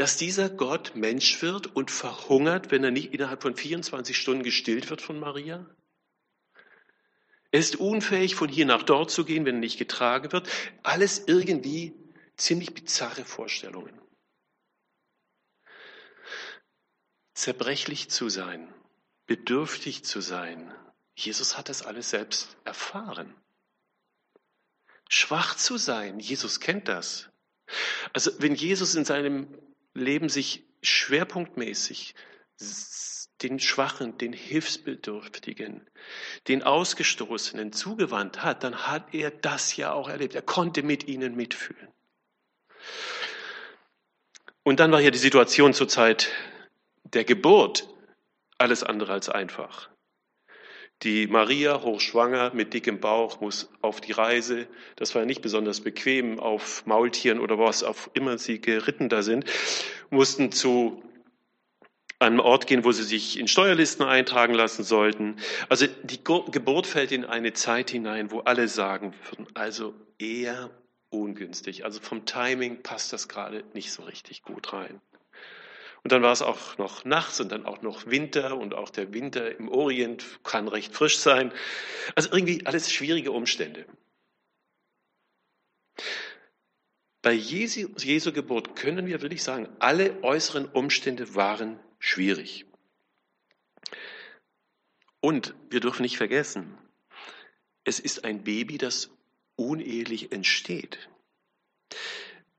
dass 0.00 0.16
dieser 0.16 0.48
Gott 0.48 0.96
Mensch 0.96 1.42
wird 1.42 1.76
und 1.76 1.90
verhungert, 1.90 2.70
wenn 2.70 2.82
er 2.82 2.90
nicht 2.90 3.12
innerhalb 3.12 3.42
von 3.42 3.54
24 3.54 4.16
Stunden 4.16 4.42
gestillt 4.42 4.88
wird 4.88 5.02
von 5.02 5.20
Maria? 5.20 5.66
Er 7.50 7.60
ist 7.60 7.76
unfähig, 7.76 8.34
von 8.34 8.48
hier 8.48 8.64
nach 8.64 8.82
dort 8.82 9.10
zu 9.10 9.26
gehen, 9.26 9.44
wenn 9.44 9.56
er 9.56 9.60
nicht 9.60 9.76
getragen 9.76 10.32
wird. 10.32 10.48
Alles 10.82 11.24
irgendwie 11.26 11.92
ziemlich 12.38 12.72
bizarre 12.72 13.26
Vorstellungen. 13.26 13.92
Zerbrechlich 17.34 18.08
zu 18.08 18.30
sein, 18.30 18.72
bedürftig 19.26 20.02
zu 20.02 20.22
sein. 20.22 20.74
Jesus 21.14 21.58
hat 21.58 21.68
das 21.68 21.82
alles 21.82 22.08
selbst 22.08 22.56
erfahren. 22.64 23.34
Schwach 25.10 25.56
zu 25.56 25.76
sein, 25.76 26.20
Jesus 26.20 26.58
kennt 26.58 26.88
das. 26.88 27.28
Also 28.14 28.30
wenn 28.38 28.54
Jesus 28.54 28.94
in 28.94 29.04
seinem 29.04 29.46
Leben 30.00 30.28
sich 30.28 30.64
schwerpunktmäßig 30.82 32.14
den 33.42 33.58
Schwachen, 33.58 34.18
den 34.18 34.32
Hilfsbedürftigen, 34.32 35.88
den 36.48 36.62
Ausgestoßenen 36.62 37.72
zugewandt 37.72 38.42
hat, 38.42 38.64
dann 38.64 38.86
hat 38.86 39.14
er 39.14 39.30
das 39.30 39.76
ja 39.76 39.92
auch 39.92 40.08
erlebt. 40.08 40.34
Er 40.34 40.42
konnte 40.42 40.82
mit 40.82 41.08
ihnen 41.08 41.36
mitfühlen. 41.36 41.88
Und 44.62 44.80
dann 44.80 44.92
war 44.92 45.00
ja 45.00 45.10
die 45.10 45.18
Situation 45.18 45.72
zur 45.72 45.88
Zeit 45.88 46.30
der 47.04 47.24
Geburt 47.24 47.88
alles 48.58 48.82
andere 48.82 49.12
als 49.12 49.28
einfach. 49.28 49.88
Die 51.02 51.26
Maria, 51.26 51.80
hochschwanger, 51.80 52.52
mit 52.52 52.74
dickem 52.74 53.00
Bauch, 53.00 53.40
muss 53.40 53.70
auf 53.80 54.02
die 54.02 54.12
Reise. 54.12 54.66
Das 54.96 55.14
war 55.14 55.22
ja 55.22 55.26
nicht 55.26 55.40
besonders 55.40 55.80
bequem 55.80 56.38
auf 56.38 56.84
Maultieren 56.84 57.40
oder 57.40 57.58
was 57.58 57.82
auch 57.82 57.96
immer 58.12 58.36
sie 58.36 58.60
geritten 58.60 59.08
da 59.08 59.22
sind, 59.22 59.46
mussten 60.10 60.52
zu 60.52 61.02
einem 62.18 62.40
Ort 62.40 62.66
gehen, 62.66 62.84
wo 62.84 62.92
sie 62.92 63.02
sich 63.02 63.38
in 63.38 63.48
Steuerlisten 63.48 64.04
eintragen 64.04 64.52
lassen 64.52 64.84
sollten. 64.84 65.36
Also 65.70 65.86
die 66.02 66.22
Geburt 66.22 66.86
fällt 66.86 67.12
in 67.12 67.24
eine 67.24 67.54
Zeit 67.54 67.90
hinein, 67.90 68.30
wo 68.30 68.40
alle 68.40 68.68
sagen 68.68 69.14
würden, 69.30 69.46
also 69.54 69.94
eher 70.18 70.70
ungünstig. 71.08 71.86
Also 71.86 71.98
vom 72.00 72.26
Timing 72.26 72.82
passt 72.82 73.14
das 73.14 73.26
gerade 73.26 73.64
nicht 73.72 73.90
so 73.90 74.02
richtig 74.02 74.42
gut 74.42 74.74
rein. 74.74 75.00
Und 76.02 76.12
dann 76.12 76.22
war 76.22 76.32
es 76.32 76.42
auch 76.42 76.78
noch 76.78 77.04
nachts 77.04 77.40
und 77.40 77.52
dann 77.52 77.66
auch 77.66 77.82
noch 77.82 78.06
Winter 78.06 78.56
und 78.56 78.74
auch 78.74 78.90
der 78.90 79.12
Winter 79.12 79.56
im 79.58 79.68
Orient 79.68 80.24
kann 80.44 80.68
recht 80.68 80.94
frisch 80.94 81.18
sein. 81.18 81.52
Also 82.14 82.30
irgendwie 82.32 82.64
alles 82.66 82.90
schwierige 82.90 83.32
Umstände. 83.32 83.84
Bei 87.22 87.32
Jesu, 87.32 87.88
Jesu 87.98 88.32
Geburt 88.32 88.76
können 88.76 89.06
wir 89.06 89.20
wirklich 89.20 89.42
sagen, 89.42 89.68
alle 89.78 90.22
äußeren 90.22 90.66
Umstände 90.66 91.34
waren 91.34 91.78
schwierig. 91.98 92.64
Und 95.20 95.54
wir 95.68 95.80
dürfen 95.80 96.02
nicht 96.02 96.16
vergessen, 96.16 96.78
es 97.84 98.00
ist 98.00 98.24
ein 98.24 98.42
Baby, 98.42 98.78
das 98.78 99.10
unehelich 99.56 100.32
entsteht. 100.32 101.10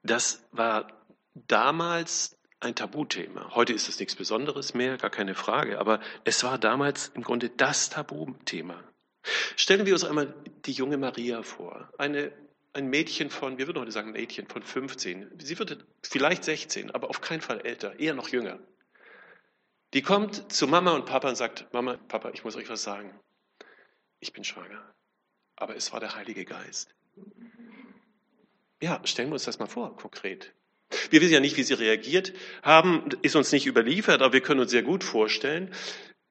Das 0.03 0.43
war 0.51 1.05
damals 1.33 2.37
ein 2.61 2.75
Tabuthema. 2.75 3.55
Heute 3.55 3.73
ist 3.73 3.89
es 3.89 3.99
nichts 3.99 4.15
Besonderes 4.15 4.73
mehr, 4.73 4.97
gar 4.97 5.09
keine 5.09 5.35
Frage, 5.35 5.79
aber 5.79 5.99
es 6.23 6.43
war 6.43 6.57
damals 6.57 7.11
im 7.15 7.23
Grunde 7.23 7.49
das 7.49 7.89
Tabuthema. 7.89 8.83
Stellen 9.55 9.85
wir 9.85 9.93
uns 9.93 10.03
einmal 10.03 10.33
die 10.65 10.71
junge 10.71 10.97
Maria 10.97 11.43
vor, 11.43 11.91
eine, 11.97 12.31
ein 12.73 12.87
Mädchen 12.87 13.29
von, 13.29 13.57
wir 13.57 13.67
würden 13.67 13.79
heute 13.79 13.91
sagen 13.91 14.11
Mädchen 14.11 14.47
von 14.47 14.61
15, 14.63 15.39
sie 15.39 15.59
würde 15.59 15.85
vielleicht 16.03 16.43
16, 16.43 16.91
aber 16.91 17.09
auf 17.09 17.21
keinen 17.21 17.41
Fall 17.41 17.61
älter, 17.61 17.99
eher 17.99 18.13
noch 18.13 18.29
jünger. 18.29 18.59
Die 19.93 20.03
kommt 20.03 20.53
zu 20.53 20.67
Mama 20.67 20.91
und 20.91 21.05
Papa 21.05 21.29
und 21.29 21.35
sagt, 21.35 21.73
Mama, 21.73 21.97
Papa, 22.07 22.29
ich 22.29 22.43
muss 22.43 22.55
euch 22.55 22.69
was 22.69 22.83
sagen. 22.83 23.19
Ich 24.19 24.31
bin 24.31 24.43
schwanger. 24.43 24.81
Aber 25.55 25.75
es 25.75 25.91
war 25.91 25.99
der 25.99 26.15
Heilige 26.15 26.45
Geist. 26.45 26.95
Ja, 28.81 29.01
stellen 29.03 29.29
wir 29.29 29.33
uns 29.33 29.43
das 29.43 29.59
mal 29.59 29.67
vor, 29.67 29.95
konkret. 29.97 30.53
Wir 31.09 31.21
wissen 31.21 31.33
ja 31.33 31.39
nicht, 31.39 31.57
wie 31.57 31.63
sie 31.63 31.73
reagiert 31.73 32.33
haben, 32.63 33.09
ist 33.21 33.35
uns 33.35 33.51
nicht 33.51 33.65
überliefert, 33.65 34.21
aber 34.21 34.33
wir 34.33 34.41
können 34.41 34.59
uns 34.59 34.71
sehr 34.71 34.83
gut 34.83 35.03
vorstellen, 35.03 35.73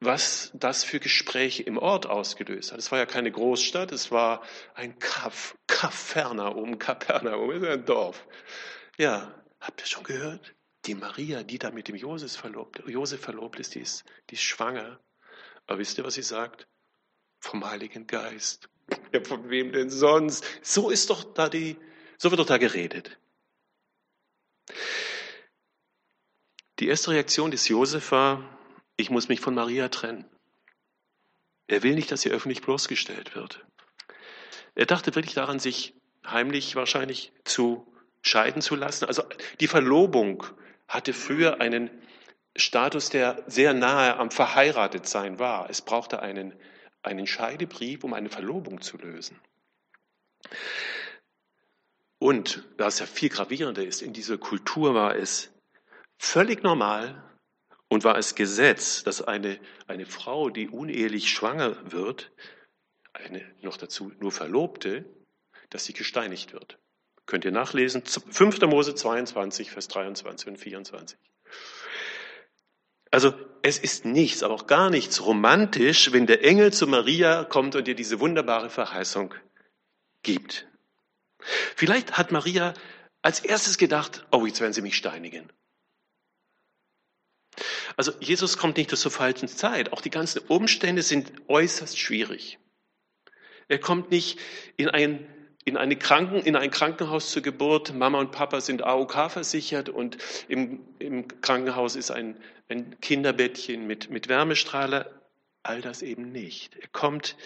was 0.00 0.50
das 0.54 0.82
für 0.82 0.98
Gespräche 0.98 1.62
im 1.62 1.76
Ort 1.76 2.06
ausgelöst 2.06 2.72
hat. 2.72 2.78
Es 2.78 2.90
war 2.90 2.98
ja 2.98 3.06
keine 3.06 3.30
Großstadt, 3.30 3.92
es 3.92 4.10
war 4.10 4.42
ein 4.74 4.98
Kaff, 4.98 5.56
Kapernaum, 5.66 6.78
Kapernaum 6.78 7.50
ist 7.50 7.64
ein 7.64 7.84
Dorf. 7.84 8.26
Ja, 8.96 9.34
habt 9.60 9.82
ihr 9.82 9.86
schon 9.86 10.04
gehört? 10.04 10.54
Die 10.86 10.94
Maria, 10.94 11.42
die 11.42 11.58
da 11.58 11.70
mit 11.70 11.88
dem 11.88 11.96
Josef 11.96 12.32
verlobt, 12.32 12.82
Josef 12.86 13.20
verlobt 13.20 13.60
ist, 13.60 13.74
die 13.74 13.80
ist, 13.80 14.04
die 14.30 14.34
ist 14.34 14.42
schwanger. 14.42 14.98
Aber 15.66 15.78
wisst 15.78 15.98
ihr, 15.98 16.04
was 16.04 16.14
sie 16.14 16.22
sagt? 16.22 16.66
Vom 17.38 17.64
Heiligen 17.68 18.06
Geist. 18.06 18.70
Ja, 19.12 19.22
von 19.22 19.50
wem 19.50 19.72
denn 19.72 19.90
sonst? 19.90 20.44
So 20.62 20.88
ist 20.88 21.10
doch 21.10 21.34
da 21.34 21.50
die, 21.50 21.76
so 22.16 22.30
wird 22.30 22.40
doch 22.40 22.46
da 22.46 22.56
geredet. 22.56 23.19
Die 26.78 26.88
erste 26.88 27.10
Reaktion 27.10 27.50
des 27.50 27.68
Josef 27.68 28.10
war, 28.10 28.58
ich 28.96 29.10
muss 29.10 29.28
mich 29.28 29.40
von 29.40 29.54
Maria 29.54 29.88
trennen. 29.88 30.24
Er 31.66 31.82
will 31.82 31.94
nicht, 31.94 32.10
dass 32.10 32.22
sie 32.22 32.30
öffentlich 32.30 32.62
bloßgestellt 32.62 33.34
wird. 33.34 33.64
Er 34.74 34.86
dachte 34.86 35.14
wirklich 35.14 35.34
daran, 35.34 35.58
sich 35.58 35.94
heimlich 36.26 36.74
wahrscheinlich 36.76 37.32
zu 37.44 37.86
scheiden 38.22 38.62
zu 38.62 38.74
lassen. 38.76 39.04
Also 39.04 39.22
die 39.60 39.68
Verlobung 39.68 40.44
hatte 40.88 41.12
früher 41.12 41.60
einen 41.60 41.90
Status, 42.56 43.10
der 43.10 43.44
sehr 43.46 43.72
nahe 43.72 44.16
am 44.16 44.30
Verheiratetsein 44.30 45.38
war. 45.38 45.70
Es 45.70 45.82
brauchte 45.82 46.20
einen, 46.20 46.54
einen 47.02 47.26
Scheidebrief, 47.26 48.04
um 48.04 48.14
eine 48.14 48.28
Verlobung 48.28 48.80
zu 48.80 48.98
lösen. 48.98 49.38
Und, 52.20 52.62
was 52.76 52.98
ja 52.98 53.06
viel 53.06 53.30
gravierender 53.30 53.82
ist, 53.82 54.02
in 54.02 54.12
dieser 54.12 54.36
Kultur 54.36 54.94
war 54.94 55.16
es 55.16 55.50
völlig 56.18 56.62
normal 56.62 57.24
und 57.88 58.04
war 58.04 58.18
es 58.18 58.34
Gesetz, 58.34 59.02
dass 59.02 59.22
eine, 59.22 59.58
eine 59.86 60.04
Frau, 60.04 60.50
die 60.50 60.68
unehelich 60.68 61.30
schwanger 61.30 61.90
wird, 61.90 62.30
eine 63.14 63.42
noch 63.62 63.78
dazu 63.78 64.12
nur 64.20 64.32
Verlobte, 64.32 65.06
dass 65.70 65.86
sie 65.86 65.94
gesteinigt 65.94 66.52
wird. 66.52 66.78
Könnt 67.24 67.46
ihr 67.46 67.52
nachlesen, 67.52 68.04
5. 68.04 68.60
Mose 68.62 68.94
22, 68.94 69.70
Vers 69.70 69.88
23 69.88 70.48
und 70.48 70.56
24. 70.58 71.18
Also 73.10 73.32
es 73.62 73.78
ist 73.78 74.04
nichts, 74.04 74.42
aber 74.42 74.52
auch 74.52 74.66
gar 74.66 74.90
nichts 74.90 75.24
romantisch, 75.24 76.12
wenn 76.12 76.26
der 76.26 76.44
Engel 76.44 76.70
zu 76.70 76.86
Maria 76.86 77.44
kommt 77.44 77.76
und 77.76 77.88
ihr 77.88 77.94
diese 77.94 78.20
wunderbare 78.20 78.68
Verheißung 78.68 79.34
gibt. 80.22 80.69
Vielleicht 81.76 82.18
hat 82.18 82.32
Maria 82.32 82.74
als 83.22 83.40
erstes 83.40 83.78
gedacht, 83.78 84.26
oh, 84.30 84.46
jetzt 84.46 84.60
werden 84.60 84.72
sie 84.72 84.82
mich 84.82 84.96
steinigen. 84.96 85.50
Also 87.96 88.12
Jesus 88.20 88.56
kommt 88.56 88.76
nicht 88.76 88.96
zur 88.96 89.10
falschen 89.10 89.48
Zeit. 89.48 89.92
Auch 89.92 90.00
die 90.00 90.10
ganzen 90.10 90.40
Umstände 90.48 91.02
sind 91.02 91.32
äußerst 91.48 91.98
schwierig. 91.98 92.58
Er 93.68 93.78
kommt 93.78 94.10
nicht 94.10 94.38
in 94.76 94.88
ein, 94.88 95.26
in, 95.64 95.76
eine 95.76 95.96
Kranken, 95.96 96.40
in 96.40 96.56
ein 96.56 96.70
Krankenhaus 96.70 97.30
zur 97.30 97.42
Geburt. 97.42 97.92
Mama 97.94 98.18
und 98.18 98.32
Papa 98.32 98.60
sind 98.60 98.82
AOK 98.82 99.30
versichert 99.30 99.88
und 99.88 100.18
im, 100.48 100.80
im 100.98 101.28
Krankenhaus 101.40 101.96
ist 101.96 102.10
ein, 102.10 102.36
ein 102.68 102.98
Kinderbettchen 103.00 103.86
mit, 103.86 104.10
mit 104.10 104.28
Wärmestrahler. 104.28 105.20
All 105.62 105.82
das 105.82 106.02
eben 106.02 106.32
nicht. 106.32 106.76
Er 106.76 106.88
kommt 106.88 107.36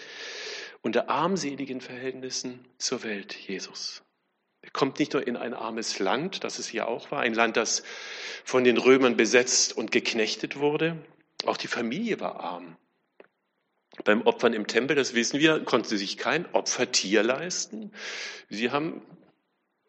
unter 0.85 1.09
armseligen 1.09 1.81
Verhältnissen 1.81 2.63
zur 2.77 3.01
Welt, 3.01 3.33
Jesus. 3.35 4.03
Er 4.61 4.69
kommt 4.69 4.99
nicht 4.99 5.13
nur 5.13 5.25
in 5.27 5.35
ein 5.35 5.55
armes 5.55 5.97
Land, 5.97 6.43
das 6.43 6.59
es 6.59 6.67
hier 6.67 6.87
auch 6.87 7.09
war, 7.09 7.21
ein 7.21 7.33
Land, 7.33 7.57
das 7.57 7.81
von 8.43 8.63
den 8.63 8.77
Römern 8.77 9.17
besetzt 9.17 9.75
und 9.75 9.91
geknechtet 9.91 10.59
wurde. 10.59 11.03
Auch 11.47 11.57
die 11.57 11.67
Familie 11.67 12.19
war 12.19 12.39
arm. 12.39 12.77
Beim 14.03 14.21
Opfern 14.27 14.53
im 14.53 14.67
Tempel, 14.67 14.95
das 14.95 15.15
wissen 15.15 15.39
wir, 15.39 15.63
konnten 15.63 15.87
sie 15.87 15.97
sich 15.97 16.17
kein 16.17 16.45
Opfertier 16.53 17.23
leisten. 17.23 17.91
Sie 18.49 18.69
haben 18.69 19.01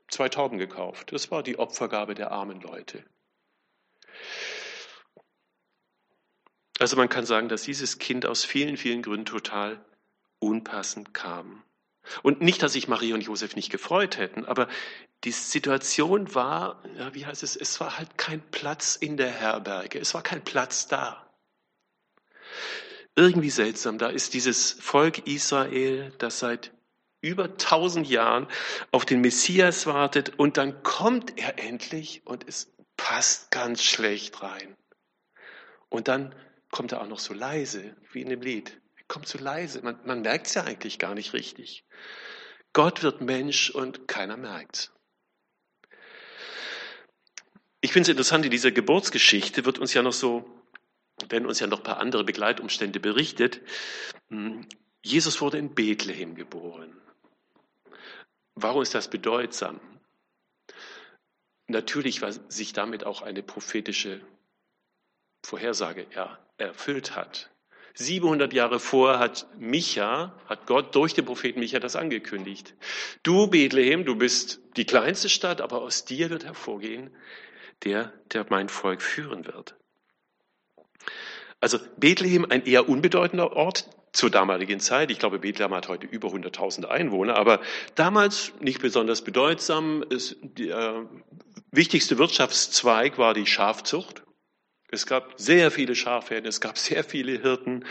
zwei 0.09 0.31
Tauben 0.31 0.57
gekauft. 0.57 1.12
Das 1.12 1.31
war 1.31 1.42
die 1.42 1.59
Opfergabe 1.59 2.14
der 2.14 2.33
armen 2.33 2.62
Leute. 2.62 3.05
Also 6.79 6.97
man 6.97 7.11
kann 7.11 7.27
sagen, 7.27 7.51
dass 7.51 7.64
dieses 7.64 7.99
Kind 7.99 8.25
aus 8.25 8.47
vielen, 8.47 8.79
vielen 8.79 9.03
Gründen 9.03 9.27
total 9.27 9.85
unpassend 10.38 11.14
kam. 11.14 11.62
Und 12.22 12.40
nicht, 12.40 12.62
dass 12.62 12.75
sich 12.75 12.88
Maria 12.88 13.14
und 13.14 13.22
Josef 13.22 13.57
nicht 13.57 13.70
gefreut 13.70 14.16
hätten, 14.16 14.44
aber 14.44 14.68
die 15.25 15.33
Situation 15.33 16.35
war, 16.35 16.83
ja, 16.96 17.14
wie 17.14 17.27
heißt 17.27 17.42
es, 17.42 17.57
es 17.57 17.81
war 17.81 17.99
halt 17.99 18.16
kein 18.16 18.40
Platz 18.51 18.96
in 18.96 19.16
der 19.16 19.31
Herberge, 19.31 19.99
es 19.99 20.14
war 20.14 20.22
kein 20.22 20.44
Platz 20.44 20.87
da. 20.87 21.29
Irgendwie 23.16 23.51
seltsam, 23.51 23.99
da 23.99 24.09
ist 24.09 24.35
dieses 24.35 24.72
Volk 24.72 25.27
Israel, 25.27 26.12
das 26.18 26.38
seit 26.38 26.72
über 27.22 27.57
tausend 27.57 28.07
Jahren 28.07 28.46
auf 28.92 29.05
den 29.05 29.20
Messias 29.20 29.87
wartet 29.87 30.38
und 30.38 30.59
dann 30.59 30.83
kommt 30.83 31.38
er 31.38 31.59
endlich 31.59 32.22
und 32.27 32.46
es 32.46 32.72
passt 32.96 33.51
ganz 33.51 33.83
schlecht 33.83 34.42
rein. 34.42 34.77
Und 35.88 36.09
dann 36.09 36.35
kommt 36.70 36.92
er 36.92 37.01
auch 37.01 37.09
noch 37.09 37.18
so 37.18 37.33
leise, 37.33 37.96
wie 38.12 38.20
in 38.20 38.29
dem 38.29 38.42
Lied 38.42 38.81
kommt 39.09 39.29
zu 39.29 39.38
leise. 39.38 39.83
Man, 39.83 39.99
man 40.05 40.23
merkt 40.23 40.47
es 40.47 40.55
ja 40.55 40.64
eigentlich 40.64 40.99
gar 40.99 41.14
nicht 41.14 41.33
richtig. 41.33 41.85
Gott 42.73 43.03
wird 43.03 43.21
Mensch 43.21 43.71
und 43.71 44.07
keiner 44.09 44.37
merkt. 44.37 44.92
Ich 47.81 47.92
finde 47.92 48.03
es 48.03 48.09
interessant, 48.11 48.45
in 48.45 48.51
dieser 48.51 48.73
Geburtsgeschichte 48.73 49.64
wird 49.64 49.79
uns 49.79 49.95
ja 49.95 50.03
noch 50.03 50.12
so, 50.12 50.45
werden 51.29 51.47
uns 51.47 51.61
ja 51.61 51.66
noch 51.66 51.79
ein 51.79 51.85
paar 51.85 51.99
andere 51.99 52.25
Begleitumstände 52.25 53.01
berichtet. 53.01 53.61
Hm, 54.29 54.66
Jesus 55.03 55.40
wurde 55.40 55.59
in 55.59 55.75
Bethlehem 55.75 56.35
geboren. 56.35 57.01
Warum 58.57 58.83
ist 58.83 58.95
das 58.95 59.09
bedeutsam? 59.09 59.81
Natürlich, 61.69 62.23
weil 62.23 62.33
sich 62.51 62.73
damit 62.73 63.05
auch 63.05 63.23
eine 63.23 63.42
prophetische 63.42 64.21
Vorhersage 65.45 66.07
erfüllt 66.59 67.14
hat. 67.14 67.51
700 67.98 68.52
Jahre 68.52 68.78
vor 68.78 69.18
hat 69.18 69.46
Micha, 69.59 70.35
hat 70.46 70.66
Gott 70.66 70.94
durch 70.94 71.14
den 71.14 71.24
Propheten 71.24 71.61
Micha 71.61 71.78
das 71.78 71.96
angekündigt. 71.96 72.74
Du, 73.22 73.46
Bethlehem, 73.46 74.04
du 74.04 74.16
bist 74.16 74.61
die 74.76 74.85
kleinste 74.85 75.30
Stadt, 75.30 75.62
aber 75.62 75.80
aus 75.80 76.04
dir 76.04 76.28
wird 76.28 76.44
hervorgehen, 76.44 77.11
der, 77.85 78.12
der 78.32 78.44
mein 78.50 78.68
Volk 78.68 79.00
führen 79.00 79.46
wird. 79.46 79.76
Also 81.59 81.78
Bethlehem 81.96 82.44
ein 82.50 82.66
eher 82.66 82.87
unbedeutender 82.87 83.54
Ort 83.54 83.88
zur 84.12 84.30
damaligen 84.30 84.78
Zeit. 84.78 85.11
Ich 85.11 85.18
glaube, 85.18 85.38
Bethlehem 85.38 85.72
hat 85.72 85.88
heute 85.88 86.06
über 86.06 86.28
100.000 86.28 86.85
Einwohner, 86.85 87.37
aber 87.37 87.62
damals 87.94 88.52
nicht 88.61 88.82
besonders 88.82 89.22
bedeutsam. 89.22 90.04
Es, 90.11 90.37
der 90.42 91.09
wichtigste 91.70 92.18
Wirtschaftszweig 92.18 93.16
war 93.16 93.32
die 93.32 93.46
Schafzucht. 93.46 94.26
Es 94.88 95.07
gab 95.07 95.35
sehr 95.37 95.70
viele 95.70 95.94
Schafherden, 95.94 96.46
es 96.46 96.61
gab 96.61 96.79
sehr 96.79 97.03
viele 97.03 97.40
Hirten. 97.40 97.85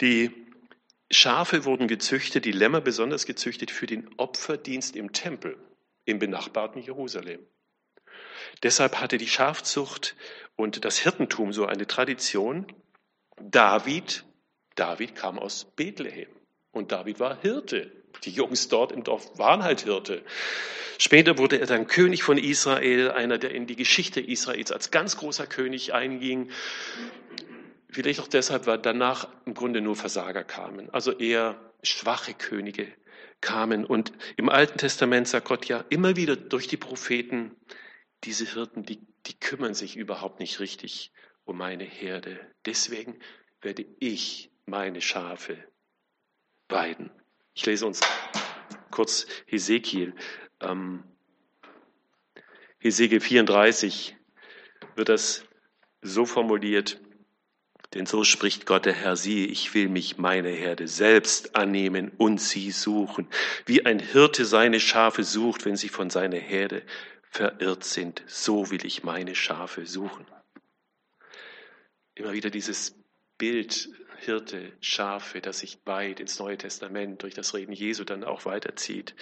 Die 0.00 0.32
Schafe 1.10 1.64
wurden 1.64 1.86
gezüchtet, 1.86 2.44
die 2.44 2.52
Lämmer 2.52 2.80
besonders 2.80 3.26
gezüchtet 3.26 3.70
für 3.70 3.86
den 3.86 4.10
Opferdienst 4.16 4.96
im 4.96 5.12
Tempel 5.12 5.56
im 6.04 6.18
benachbarten 6.18 6.82
Jerusalem. 6.82 7.40
Deshalb 8.62 9.00
hatte 9.00 9.18
die 9.18 9.28
Schafzucht 9.28 10.16
und 10.56 10.84
das 10.84 10.98
Hirtentum 10.98 11.52
so 11.52 11.66
eine 11.66 11.86
Tradition. 11.86 12.66
David, 13.40 14.24
David 14.74 15.14
kam 15.14 15.38
aus 15.38 15.64
Bethlehem 15.76 16.28
und 16.72 16.92
David 16.92 17.20
war 17.20 17.40
Hirte. 17.40 18.03
Die 18.22 18.30
Jungs 18.30 18.68
dort 18.68 18.92
im 18.92 19.04
Dorf 19.04 19.38
waren 19.38 19.62
halt 19.62 19.82
Hirte. 19.82 20.22
Später 20.98 21.38
wurde 21.38 21.58
er 21.58 21.66
dann 21.66 21.86
König 21.86 22.22
von 22.22 22.38
Israel, 22.38 23.10
einer, 23.10 23.38
der 23.38 23.50
in 23.50 23.66
die 23.66 23.76
Geschichte 23.76 24.20
Israels 24.20 24.70
als 24.70 24.90
ganz 24.90 25.16
großer 25.16 25.46
König 25.46 25.92
einging. 25.92 26.50
Vielleicht 27.90 28.20
auch 28.20 28.28
deshalb, 28.28 28.66
weil 28.66 28.78
danach 28.78 29.28
im 29.44 29.54
Grunde 29.54 29.80
nur 29.80 29.96
Versager 29.96 30.44
kamen, 30.44 30.90
also 30.90 31.12
eher 31.12 31.72
schwache 31.82 32.34
Könige 32.34 32.88
kamen. 33.40 33.84
Und 33.84 34.12
im 34.36 34.48
Alten 34.48 34.78
Testament 34.78 35.28
sagt 35.28 35.48
Gott 35.48 35.66
ja 35.66 35.84
immer 35.90 36.16
wieder 36.16 36.36
durch 36.36 36.68
die 36.68 36.76
Propheten, 36.76 37.54
diese 38.24 38.46
Hirten, 38.46 38.84
die, 38.84 39.00
die 39.26 39.38
kümmern 39.38 39.74
sich 39.74 39.96
überhaupt 39.96 40.40
nicht 40.40 40.60
richtig 40.60 41.12
um 41.44 41.58
meine 41.58 41.84
Herde. 41.84 42.40
Deswegen 42.64 43.18
werde 43.60 43.84
ich 44.00 44.50
meine 44.66 45.00
Schafe 45.00 45.58
weiden. 46.68 47.10
Ich 47.54 47.64
lese 47.66 47.86
uns 47.86 48.00
kurz 48.90 49.26
Hesekiel. 49.46 50.14
Ähm, 50.60 51.04
Hesekiel 52.78 53.20
34 53.20 54.16
wird 54.96 55.08
das 55.08 55.44
so 56.02 56.26
formuliert. 56.26 57.00
Denn 57.94 58.06
so 58.06 58.24
spricht 58.24 58.66
Gott 58.66 58.86
der 58.86 58.92
Herr, 58.92 59.14
siehe, 59.14 59.46
ich 59.46 59.72
will 59.72 59.88
mich 59.88 60.18
meine 60.18 60.48
Herde 60.48 60.88
selbst 60.88 61.54
annehmen 61.54 62.10
und 62.18 62.40
sie 62.40 62.72
suchen, 62.72 63.28
wie 63.66 63.86
ein 63.86 64.00
Hirte 64.00 64.44
seine 64.44 64.80
Schafe 64.80 65.22
sucht, 65.22 65.64
wenn 65.64 65.76
sie 65.76 65.88
von 65.88 66.10
seiner 66.10 66.38
Herde 66.38 66.82
verirrt 67.30 67.84
sind, 67.84 68.24
so 68.26 68.70
will 68.72 68.84
ich 68.84 69.04
meine 69.04 69.36
Schafe 69.36 69.86
suchen. 69.86 70.26
Immer 72.16 72.32
wieder 72.32 72.50
dieses 72.50 72.96
Bild 73.38 73.90
Hirte, 74.24 74.72
Schafe, 74.80 75.40
das 75.40 75.60
sich 75.60 75.78
weit 75.84 76.20
ins 76.20 76.38
Neue 76.38 76.58
Testament 76.58 77.22
durch 77.22 77.34
das 77.34 77.54
Reden 77.54 77.72
Jesu 77.72 78.04
dann 78.04 78.24
auch 78.24 78.44
weiterzieht. 78.44 79.14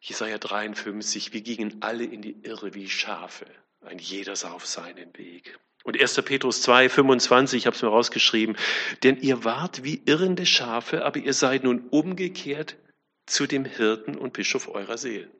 Jesaja 0.00 0.38
53, 0.38 1.32
wir 1.32 1.40
gingen 1.40 1.78
alle 1.80 2.04
in 2.04 2.22
die 2.22 2.36
Irre 2.42 2.74
wie 2.74 2.88
Schafe, 2.88 3.46
ein 3.80 3.98
jeder 3.98 4.36
sah 4.36 4.52
auf 4.52 4.66
seinen 4.66 5.16
Weg. 5.16 5.58
Und 5.84 6.00
1. 6.00 6.22
Petrus 6.22 6.62
2, 6.62 6.88
25, 6.88 7.58
ich 7.58 7.66
habe 7.66 7.76
es 7.76 7.82
mir 7.82 7.88
rausgeschrieben, 7.88 8.56
denn 9.02 9.16
ihr 9.16 9.44
wart 9.44 9.84
wie 9.84 10.02
irrende 10.04 10.46
Schafe, 10.46 11.04
aber 11.04 11.18
ihr 11.18 11.32
seid 11.32 11.64
nun 11.64 11.88
umgekehrt 11.88 12.76
zu 13.26 13.46
dem 13.46 13.64
Hirten 13.64 14.16
und 14.16 14.32
Bischof 14.32 14.68
eurer 14.68 14.98
Seelen. 14.98 15.30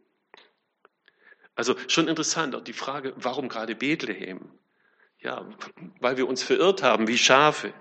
Also 1.54 1.74
schon 1.88 2.06
interessant, 2.06 2.54
auch 2.54 2.62
die 2.62 2.72
Frage, 2.72 3.14
warum 3.16 3.48
gerade 3.48 3.74
Bethlehem? 3.74 4.52
Ja, 5.18 5.48
weil 5.98 6.16
wir 6.16 6.28
uns 6.28 6.42
verirrt 6.42 6.84
haben 6.84 7.08
wie 7.08 7.18
Schafe. 7.18 7.72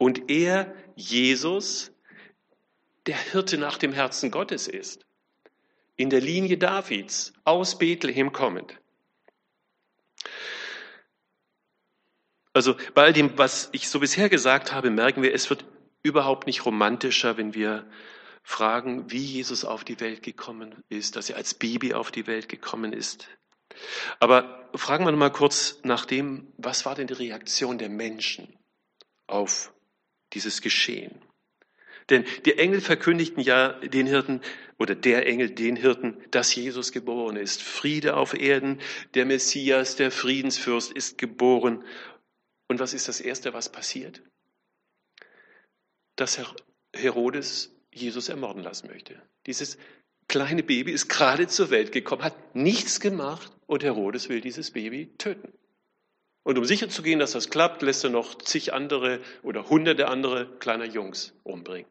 Und 0.00 0.30
er, 0.30 0.74
Jesus, 0.96 1.92
der 3.04 3.18
Hirte 3.18 3.58
nach 3.58 3.76
dem 3.76 3.92
Herzen 3.92 4.30
Gottes 4.30 4.66
ist 4.66 5.04
in 6.00 6.08
der 6.08 6.22
Linie 6.22 6.56
Davids 6.56 7.34
aus 7.44 7.76
Bethlehem 7.76 8.32
kommend. 8.32 8.80
Also 12.54 12.76
bei 12.94 13.02
all 13.02 13.12
dem, 13.12 13.36
was 13.36 13.68
ich 13.72 13.90
so 13.90 14.00
bisher 14.00 14.30
gesagt 14.30 14.72
habe, 14.72 14.88
merken 14.88 15.22
wir, 15.22 15.34
es 15.34 15.50
wird 15.50 15.66
überhaupt 16.02 16.46
nicht 16.46 16.64
romantischer, 16.64 17.36
wenn 17.36 17.52
wir 17.52 17.86
fragen, 18.42 19.10
wie 19.10 19.22
Jesus 19.22 19.66
auf 19.66 19.84
die 19.84 20.00
Welt 20.00 20.22
gekommen 20.22 20.82
ist, 20.88 21.16
dass 21.16 21.28
er 21.28 21.36
als 21.36 21.52
Baby 21.52 21.92
auf 21.92 22.10
die 22.10 22.26
Welt 22.26 22.48
gekommen 22.48 22.94
ist. 22.94 23.28
Aber 24.20 24.70
fragen 24.74 25.04
wir 25.04 25.12
noch 25.12 25.18
mal 25.18 25.30
kurz 25.30 25.80
nach 25.82 26.06
dem, 26.06 26.50
was 26.56 26.86
war 26.86 26.94
denn 26.94 27.08
die 27.08 27.12
Reaktion 27.12 27.76
der 27.76 27.90
Menschen 27.90 28.58
auf 29.26 29.74
dieses 30.32 30.60
Geschehen? 30.60 31.20
Denn 32.10 32.24
die 32.44 32.58
Engel 32.58 32.80
verkündigten 32.80 33.42
ja 33.42 33.72
den 33.80 34.06
Hirten 34.06 34.40
oder 34.78 34.94
der 34.94 35.26
Engel 35.26 35.50
den 35.50 35.76
Hirten, 35.76 36.16
dass 36.30 36.54
Jesus 36.54 36.90
geboren 36.90 37.36
ist. 37.36 37.62
Friede 37.62 38.16
auf 38.16 38.34
Erden, 38.34 38.80
der 39.14 39.26
Messias, 39.26 39.94
der 39.96 40.10
Friedensfürst 40.10 40.92
ist 40.92 41.18
geboren. 41.18 41.84
Und 42.66 42.80
was 42.80 42.94
ist 42.94 43.08
das 43.08 43.20
Erste, 43.20 43.52
was 43.52 43.70
passiert? 43.70 44.22
Dass 46.16 46.40
Herodes 46.92 47.76
Jesus 47.92 48.28
ermorden 48.28 48.62
lassen 48.62 48.88
möchte. 48.88 49.20
Dieses 49.46 49.78
kleine 50.28 50.62
Baby 50.62 50.92
ist 50.92 51.08
gerade 51.08 51.46
zur 51.46 51.70
Welt 51.70 51.92
gekommen, 51.92 52.22
hat 52.22 52.54
nichts 52.54 53.00
gemacht 53.00 53.52
und 53.66 53.82
Herodes 53.82 54.28
will 54.28 54.40
dieses 54.40 54.72
Baby 54.72 55.12
töten. 55.18 55.52
Und 56.42 56.58
um 56.58 56.64
sicher 56.64 56.88
zu 56.88 57.02
gehen, 57.02 57.18
dass 57.18 57.32
das 57.32 57.50
klappt, 57.50 57.82
lässt 57.82 58.04
er 58.04 58.10
noch 58.10 58.36
zig 58.38 58.72
andere 58.72 59.20
oder 59.42 59.68
hunderte 59.68 60.08
andere 60.08 60.58
kleiner 60.58 60.86
Jungs 60.86 61.34
umbringen. 61.42 61.90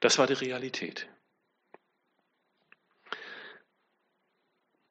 Das 0.00 0.18
war 0.18 0.26
die 0.26 0.32
Realität. 0.32 1.08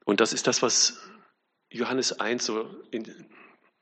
Und 0.05 0.21
das 0.21 0.33
ist 0.33 0.47
das, 0.47 0.61
was 0.61 0.97
Johannes 1.69 2.19
1 2.19 2.45
so 2.45 2.81
in, 2.91 3.29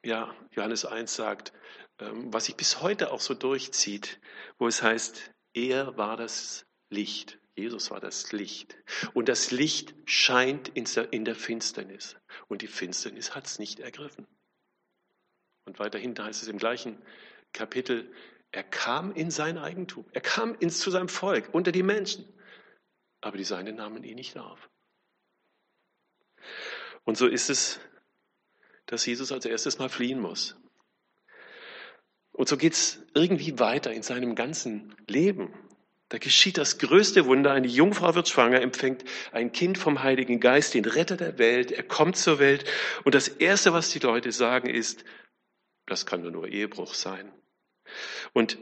ja, 0.04 0.36
Johannes 0.52 0.86
1 0.86 1.16
sagt, 1.16 1.54
ähm, 2.00 2.34
was 2.34 2.46
sich 2.46 2.56
bis 2.56 2.82
heute 2.82 3.12
auch 3.12 3.22
so 3.22 3.34
durchzieht, 3.34 4.20
wo 4.58 4.68
es 4.68 4.82
heißt, 4.82 5.32
er 5.54 5.98
war 5.98 6.18
das 6.18 6.66
Licht. 6.90 7.40
Jesus 7.60 7.92
war 7.92 8.00
das 8.00 8.32
Licht. 8.32 8.78
Und 9.14 9.30
das 9.30 9.52
Licht 9.52 9.94
scheint 10.06 10.70
in 10.70 11.26
der 11.26 11.36
Finsternis. 11.36 12.16
Und 12.48 12.62
die 12.62 12.68
Finsternis 12.68 13.36
hat 13.36 13.46
es 13.46 13.60
nicht 13.60 13.80
ergriffen. 13.80 14.28
Und 15.66 15.80
weiterhin 15.80 16.18
heißt 16.18 16.42
es 16.42 16.48
im 16.48 16.58
gleichen 16.58 17.02
Kapitel, 17.54 18.12
er 18.52 18.64
kam 18.64 19.12
in 19.12 19.30
sein 19.30 19.58
Eigentum. 19.58 20.06
Er 20.12 20.22
kam 20.22 20.56
ins, 20.56 20.80
zu 20.80 20.90
seinem 20.90 21.10
Volk, 21.10 21.54
unter 21.54 21.72
die 21.72 21.84
Menschen. 21.84 22.26
Aber 23.22 23.38
die 23.38 23.44
Seinen 23.44 23.76
nahmen 23.76 24.04
ihn 24.04 24.16
nicht 24.16 24.38
auf. 24.38 24.70
Und 27.04 27.18
so 27.18 27.28
ist 27.28 27.50
es, 27.50 27.80
dass 28.86 29.06
Jesus 29.06 29.32
als 29.32 29.46
erstes 29.46 29.78
mal 29.78 29.90
fliehen 29.90 30.20
muss. 30.20 30.56
Und 32.32 32.48
so 32.48 32.58
geht 32.58 32.74
es 32.74 33.04
irgendwie 33.14 33.60
weiter 33.60 33.92
in 33.92 34.02
seinem 34.02 34.34
ganzen 34.34 34.96
Leben. 35.08 35.54
Da 36.10 36.18
geschieht 36.18 36.58
das 36.58 36.80
größte 36.80 37.26
Wunder. 37.26 37.52
Eine 37.52 37.68
Jungfrau 37.68 38.16
wird 38.16 38.28
schwanger, 38.28 38.62
empfängt 38.62 39.04
ein 39.32 39.52
Kind 39.52 39.78
vom 39.78 40.02
Heiligen 40.02 40.40
Geist, 40.40 40.74
den 40.74 40.86
Retter 40.86 41.18
der 41.18 41.38
Welt. 41.38 41.72
Er 41.72 41.84
kommt 41.84 42.18
zur 42.18 42.40
Welt. 42.40 42.66
Und 43.04 43.14
das 43.14 43.28
Erste, 43.28 43.74
was 43.74 43.90
die 43.90 44.00
Leute 44.00 44.32
sagen, 44.32 44.70
ist, 44.70 45.06
das 45.86 46.08
kann 46.08 46.22
nur 46.24 46.48
Ehebruch 46.48 46.96
sein. 46.96 47.32
Und 48.34 48.58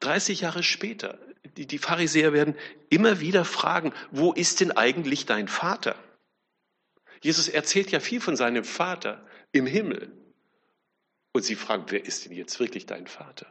30 0.00 0.42
Jahre 0.42 0.62
später, 0.62 1.18
die, 1.56 1.66
die 1.66 1.78
Pharisäer 1.78 2.32
werden 2.32 2.56
immer 2.88 3.20
wieder 3.20 3.44
fragen, 3.44 3.92
wo 4.12 4.32
ist 4.32 4.60
denn 4.60 4.72
eigentlich 4.72 5.26
dein 5.26 5.48
Vater? 5.48 5.96
Jesus 7.20 7.48
erzählt 7.48 7.90
ja 7.90 7.98
viel 7.98 8.20
von 8.20 8.36
seinem 8.36 8.62
Vater 8.62 9.26
im 9.50 9.66
Himmel. 9.66 10.12
Und 11.32 11.42
sie 11.42 11.56
fragen, 11.56 11.86
wer 11.88 12.04
ist 12.04 12.24
denn 12.24 12.32
jetzt 12.32 12.60
wirklich 12.60 12.86
dein 12.86 13.08
Vater? 13.08 13.46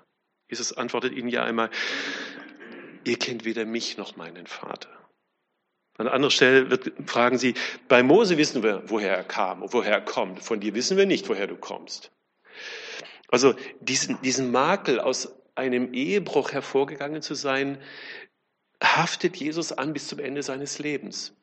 Jesus 0.48 0.74
antwortet 0.74 1.13
ihnen 1.13 1.30
ja 1.30 1.43
einmal, 1.43 1.69
ihr 3.06 3.18
kennt 3.18 3.46
weder 3.46 3.65
mich 3.65 3.98
noch 3.98 4.15
meinen 4.15 4.48
Vater. 4.48 4.89
An 5.98 6.08
anderer 6.08 6.32
Stelle 6.32 6.70
wird, 6.70 6.91
fragen 7.10 7.38
sie, 7.38 7.54
bei 7.88 8.04
Mose 8.04 8.38
wissen 8.38 8.63
wir, 8.63 8.84
woher 8.88 9.15
er 9.15 9.24
kam 9.24 9.63
und 9.63 9.72
woher 9.72 9.94
er 9.94 10.02
kommt. 10.02 10.44
Von 10.44 10.60
dir 10.60 10.76
wissen 10.76 10.98
wir 10.98 11.06
nicht, 11.06 11.30
woher 11.30 11.48
du 11.48 11.56
kommst. 11.56 12.12
Also 13.30 13.56
diesen, 13.80 14.22
diesen 14.22 14.52
Makel 14.52 15.00
aus 15.00 15.34
einem 15.56 15.94
Ehebruch 15.94 16.52
hervorgegangen 16.52 17.22
zu 17.22 17.34
sein, 17.34 17.82
haftet 18.84 19.38
Jesus 19.38 19.72
an 19.72 19.94
bis 19.94 20.10
zum 20.10 20.20
Ende 20.20 20.44
seines 20.44 20.80
Lebens. 20.80 21.34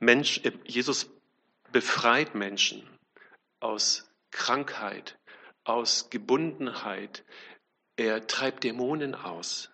Mensch, 0.00 0.40
äh, 0.44 0.52
Jesus 0.64 1.08
befreit 1.72 2.34
Menschen 2.34 2.86
aus 3.60 4.13
Krankheit, 4.34 5.18
aus 5.62 6.10
Gebundenheit. 6.10 7.24
Er 7.96 8.26
treibt 8.26 8.64
Dämonen 8.64 9.14
aus. 9.14 9.70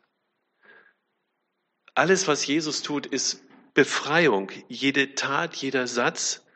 Alles, 1.94 2.28
was 2.28 2.46
Jesus 2.46 2.82
tut, 2.82 3.06
ist 3.06 3.42
Befreiung. 3.74 4.52
Jede 4.68 5.14
Tat, 5.14 5.56
jeder 5.56 5.86
Satz. 5.86 6.46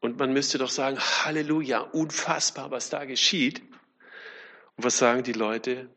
Und 0.00 0.18
man 0.18 0.32
müsste 0.32 0.58
doch 0.58 0.68
sagen, 0.68 0.98
Halleluja, 0.98 1.80
unfassbar, 1.80 2.70
was 2.70 2.90
da 2.90 3.04
geschieht. 3.04 3.62
Und 4.76 4.84
was 4.84 4.98
sagen 4.98 5.22
die 5.22 5.32
Leute? 5.32 5.88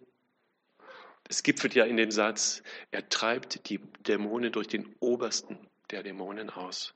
Es 1.28 1.44
gipfelt 1.44 1.76
ja 1.76 1.86
in 1.86 1.98
dem 1.98 2.12
Satz, 2.12 2.64
er 2.92 3.10
treibt 3.10 3.70
die 3.70 3.80
Dämonen 4.08 4.52
durch 4.52 4.68
den 4.68 4.96
obersten 5.00 5.68
der 5.92 6.04
Dämonen 6.04 6.50
aus. 6.50 6.96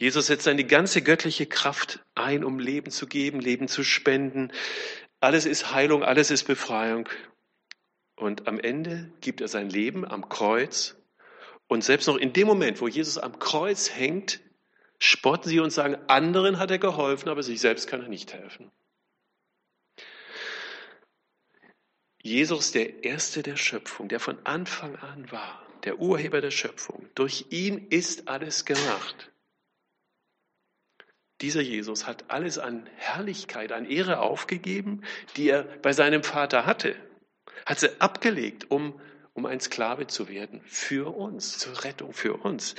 Jesus 0.00 0.28
setzt 0.28 0.44
seine 0.44 0.64
ganze 0.64 1.02
göttliche 1.02 1.44
Kraft 1.44 2.00
ein, 2.14 2.42
um 2.42 2.58
Leben 2.58 2.90
zu 2.90 3.06
geben, 3.06 3.38
Leben 3.38 3.68
zu 3.68 3.84
spenden. 3.84 4.50
Alles 5.20 5.44
ist 5.44 5.74
Heilung, 5.74 6.02
alles 6.02 6.30
ist 6.30 6.44
Befreiung. 6.44 7.06
Und 8.16 8.48
am 8.48 8.58
Ende 8.58 9.12
gibt 9.20 9.42
er 9.42 9.48
sein 9.48 9.68
Leben 9.68 10.06
am 10.06 10.30
Kreuz. 10.30 10.96
Und 11.68 11.84
selbst 11.84 12.06
noch 12.06 12.16
in 12.16 12.32
dem 12.32 12.46
Moment, 12.46 12.80
wo 12.80 12.88
Jesus 12.88 13.18
am 13.18 13.38
Kreuz 13.38 13.90
hängt, 13.90 14.40
spotten 14.98 15.50
sie 15.50 15.60
und 15.60 15.70
sagen, 15.70 15.98
anderen 16.06 16.58
hat 16.58 16.70
er 16.70 16.78
geholfen, 16.78 17.28
aber 17.28 17.42
sich 17.42 17.60
selbst 17.60 17.86
kann 17.86 18.00
er 18.00 18.08
nicht 18.08 18.32
helfen. 18.32 18.70
Jesus, 22.22 22.72
der 22.72 23.04
Erste 23.04 23.42
der 23.42 23.56
Schöpfung, 23.56 24.08
der 24.08 24.18
von 24.18 24.38
Anfang 24.46 24.96
an 24.96 25.30
war, 25.30 25.62
der 25.84 25.98
Urheber 25.98 26.40
der 26.40 26.52
Schöpfung, 26.52 27.06
durch 27.14 27.44
ihn 27.50 27.88
ist 27.90 28.28
alles 28.28 28.64
gemacht. 28.64 29.30
Dieser 31.40 31.62
Jesus 31.62 32.06
hat 32.06 32.24
alles 32.28 32.58
an 32.58 32.88
Herrlichkeit, 32.96 33.72
an 33.72 33.86
Ehre 33.86 34.20
aufgegeben, 34.20 35.02
die 35.36 35.48
er 35.48 35.64
bei 35.82 35.92
seinem 35.92 36.22
Vater 36.22 36.66
hatte, 36.66 36.94
hat 37.64 37.80
sie 37.80 38.00
abgelegt, 38.00 38.70
um, 38.70 39.00
um 39.32 39.46
ein 39.46 39.60
Sklave 39.60 40.06
zu 40.06 40.28
werden 40.28 40.60
für 40.64 41.16
uns, 41.16 41.58
zur 41.58 41.84
Rettung 41.84 42.12
für 42.12 42.34
uns. 42.34 42.74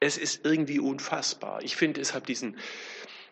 Es 0.00 0.16
ist 0.16 0.44
irgendwie 0.44 0.78
unfassbar. 0.78 1.62
Ich 1.62 1.76
finde 1.76 2.00
deshalb 2.00 2.26
diesen 2.26 2.56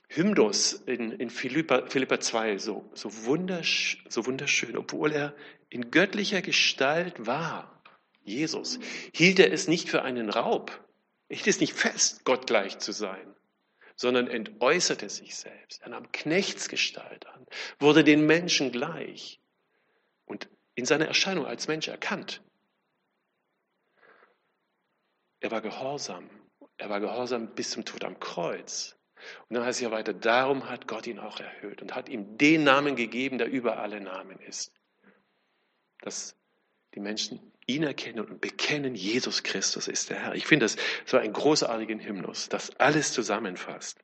Hymnus 0.09 0.73
in, 0.73 1.13
in 1.13 1.31
Philippa, 1.31 1.87
Philippa 1.87 2.21
2 2.21 2.59
so, 2.59 2.91
so, 2.95 3.25
wundersch, 3.25 4.05
so 4.09 4.27
wunderschön, 4.27 4.77
obwohl 4.77 5.13
er 5.13 5.35
in 5.71 5.91
göttlicher 5.91 6.43
Gestalt 6.43 7.27
war, 7.27 7.83
Jesus, 8.25 8.79
hielt 9.13 9.39
er 9.39 9.53
es 9.53 9.69
nicht 9.69 9.89
für 9.89 10.03
einen 10.03 10.29
Raub, 10.29 10.87
hielt 11.29 11.47
es 11.47 11.61
nicht 11.61 11.73
fest, 11.73 12.25
Gott 12.25 12.47
gleich 12.47 12.79
zu 12.79 12.93
sein, 12.93 13.35
sondern 13.97 14.29
entäußerte 14.29 15.09
sich 15.09 15.37
selbst. 15.37 15.83
Er 15.83 15.91
nahm 15.91 16.11
Knechtsgestalt 16.13 17.27
an, 17.27 17.47
wurde 17.79 18.05
den 18.05 18.27
Menschen 18.27 18.73
gleich 18.73 19.41
und 20.25 20.49
in 20.75 20.85
seiner 20.85 21.07
Erscheinung 21.07 21.47
als 21.47 21.69
Mensch 21.69 21.89
erkannt. 21.89 22.43
Er 25.41 25.51
war 25.51 25.61
gehorsam. 25.61 26.31
Er 26.77 26.89
war 26.89 27.01
gehorsam 27.01 27.55
bis 27.55 27.71
zum 27.71 27.85
Tod 27.85 28.05
am 28.05 28.19
Kreuz. 28.19 28.97
Und 29.49 29.55
dann 29.55 29.65
heißt 29.65 29.79
es 29.79 29.83
ja 29.85 29.91
weiter, 29.91 30.13
darum 30.13 30.69
hat 30.69 30.89
Gott 30.89 31.07
ihn 31.07 31.19
auch 31.19 31.39
erhöht 31.39 31.83
und 31.83 31.95
hat 31.95 32.09
ihm 32.09 32.39
den 32.39 32.65
Namen 32.65 32.97
gegeben, 32.97 33.39
der 33.39 33.51
über 33.51 33.79
alle 33.79 34.01
Namen 34.01 34.41
ist. 34.41 34.73
Dass 36.01 36.37
die 36.95 37.01
Menschen 37.01 37.52
ihn 37.67 37.83
erkennen 37.83 38.25
und 38.25 38.41
bekennen, 38.41 38.95
Jesus 38.95 39.43
Christus 39.43 39.89
ist 39.89 40.11
der 40.11 40.19
Herr. 40.19 40.35
Ich 40.35 40.47
finde 40.47 40.65
das 40.65 40.77
so 41.07 41.17
einen 41.17 41.33
großartigen 41.33 42.01
Hymnus, 42.01 42.49
das 42.49 42.77
alles 42.77 43.13
zusammenfasst. 43.13 43.99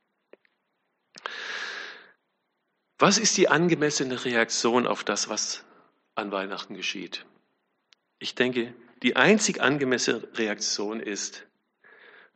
Was 2.99 3.19
ist 3.19 3.37
die 3.37 3.49
angemessene 3.49 4.25
Reaktion 4.25 4.87
auf 4.87 5.05
das, 5.05 5.29
was 5.29 5.65
an 6.15 6.33
Weihnachten 6.33 6.75
geschieht? 6.75 7.27
Ich 8.19 8.35
denke, 8.35 8.75
die 9.03 9.15
einzig 9.15 9.61
angemessene 9.61 10.29
Reaktion 10.37 11.01
ist, 11.01 11.47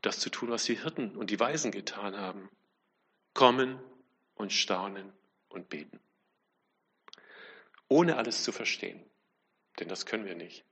das 0.01 0.19
zu 0.21 0.31
tun, 0.31 0.51
was 0.51 0.65
die 0.65 0.81
Hirten 0.81 1.17
und 1.17 1.31
die 1.31 1.41
Weisen 1.41 1.73
getan 1.73 2.17
haben. 2.17 2.49
Kommen 3.35 3.81
und 4.35 4.53
staunen 4.53 5.13
und 5.49 5.69
beten. 5.69 5.99
Ohne 7.89 8.17
alles 8.17 8.43
zu 8.43 8.53
verstehen. 8.53 9.05
Denn 9.81 9.89
das 9.89 10.07
können 10.07 10.27
wir 10.27 10.35
nicht. 10.35 10.65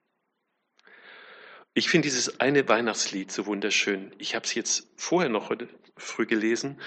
Ich 1.72 1.88
finde 1.88 2.06
dieses 2.06 2.40
eine 2.40 2.68
Weihnachtslied 2.68 3.30
so 3.30 3.46
wunderschön. 3.46 4.12
Ich 4.18 4.34
habe 4.34 4.44
es 4.44 4.54
jetzt 4.54 4.88
vorher 4.96 5.30
noch 5.30 5.50
heute 5.50 5.68
früh 5.96 6.26
gelesen. 6.26 6.80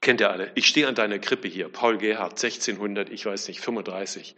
Kennt 0.00 0.20
ihr 0.20 0.30
alle? 0.30 0.52
Ich 0.54 0.68
stehe 0.68 0.86
an 0.86 0.94
deiner 0.94 1.18
Krippe 1.18 1.48
hier. 1.48 1.68
Paul 1.68 1.98
Gerhardt, 1.98 2.32
1600, 2.32 3.10
ich 3.10 3.26
weiß 3.26 3.48
nicht, 3.48 3.60
35. 3.60 4.36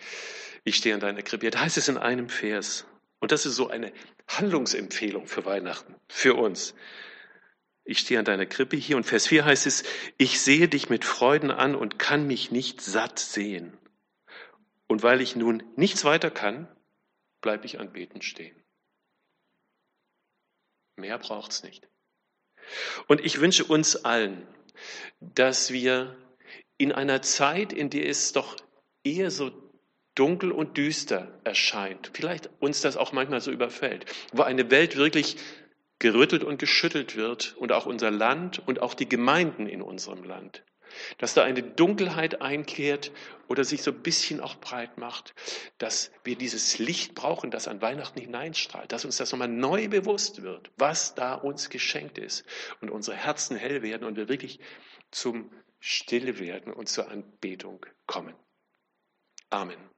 Ich 0.65 0.77
stehe 0.77 0.95
an 0.95 1.01
deiner 1.01 1.23
Krippe. 1.23 1.51
Da 1.51 1.61
heißt 1.61 1.77
es 1.77 1.89
in 1.89 1.99
einem 1.99 2.31
Vers. 2.31 2.87
Und 3.21 3.33
das 3.33 3.45
ist 3.45 3.57
so 3.57 3.69
eine 3.69 3.93
Handlungsempfehlung 4.29 5.27
für 5.27 5.45
Weihnachten, 5.45 5.95
für 6.09 6.35
uns. 6.35 6.75
Ich 7.85 7.99
stehe 7.99 8.19
an 8.19 8.25
deiner 8.25 8.47
Krippe 8.47 8.77
hier 8.77 8.97
und 8.97 9.05
Vers 9.05 9.27
4 9.27 9.45
heißt 9.45 9.67
es, 9.67 9.85
ich 10.17 10.41
sehe 10.41 10.69
dich 10.69 10.89
mit 10.89 11.05
Freuden 11.05 11.51
an 11.51 11.75
und 11.75 11.99
kann 11.99 12.27
mich 12.27 12.51
nicht 12.51 12.81
satt 12.81 13.19
sehen. 13.19 13.77
Und 14.87 15.03
weil 15.03 15.21
ich 15.21 15.37
nun 15.37 15.63
nichts 15.77 16.05
weiter 16.05 16.31
kann, 16.31 16.67
bleibe 17.43 17.67
ich 17.67 17.79
anbeten 17.79 18.23
stehen. 18.23 18.64
Mehr 20.97 21.19
braucht's 21.19 21.63
nicht. 21.63 21.89
Und 23.09 23.21
ich 23.21 23.41
wünsche 23.41 23.65
uns 23.65 24.05
allen, 24.05 24.47
dass 25.21 25.73
wir 25.73 26.17
in 26.79 26.93
einer 26.93 27.23
Zeit, 27.23 27.73
in 27.73 27.91
der 27.91 28.09
es 28.09 28.33
doch 28.33 28.57
eher 29.05 29.31
so 29.31 29.51
dunkel 30.15 30.53
und 30.53 30.77
düster 30.77 31.41
erscheint, 31.45 32.11
vielleicht 32.15 32.49
uns 32.61 32.81
das 32.81 32.97
auch 32.97 33.13
manchmal 33.13 33.41
so 33.41 33.51
überfällt, 33.51 34.07
wo 34.33 34.43
eine 34.43 34.71
Welt 34.71 34.97
wirklich 34.97 35.37
gerüttelt 35.99 36.45
und 36.45 36.59
geschüttelt 36.59 37.17
wird 37.17 37.57
und 37.57 37.73
auch 37.73 37.87
unser 37.87 38.11
Land 38.11 38.63
und 38.67 38.81
auch 38.81 38.95
die 38.95 39.09
Gemeinden 39.09 39.67
in 39.67 39.83
unserem 39.83 40.23
Land. 40.25 40.65
Dass 41.19 41.35
da 41.35 41.45
eine 41.45 41.63
Dunkelheit 41.63 42.41
einkehrt 42.43 43.13
oder 43.49 43.65
sich 43.65 43.83
so 43.83 43.91
ein 43.91 44.03
bisschen 44.03 44.41
auch 44.41 44.57
breit 44.57 44.99
macht, 44.99 45.35
dass 45.79 46.11
wir 46.25 46.37
dieses 46.37 46.79
Licht 46.79 47.15
brauchen, 47.15 47.51
das 47.51 47.69
an 47.69 47.83
Weihnachten 47.83 48.21
hineinstrahlt, 48.21 48.93
dass 48.93 49.05
uns 49.05 49.17
das 49.17 49.33
nochmal 49.33 49.49
neu 49.49 49.89
bewusst 49.89 50.43
wird, 50.43 50.71
was 50.77 51.15
da 51.15 51.35
uns 51.35 51.71
geschenkt 51.71 52.19
ist 52.19 52.45
und 52.81 52.91
unsere 52.91 53.17
Herzen 53.17 53.57
hell 53.57 53.83
werden 53.83 54.05
und 54.05 54.17
wir 54.17 54.29
wirklich 54.29 54.61
zum 55.11 55.51
Stille 55.81 56.39
werden 56.39 56.73
und 56.73 56.89
zur 56.89 57.11
Anbetung 57.11 57.85
kommen. 58.07 58.35
Amen. 59.51 59.94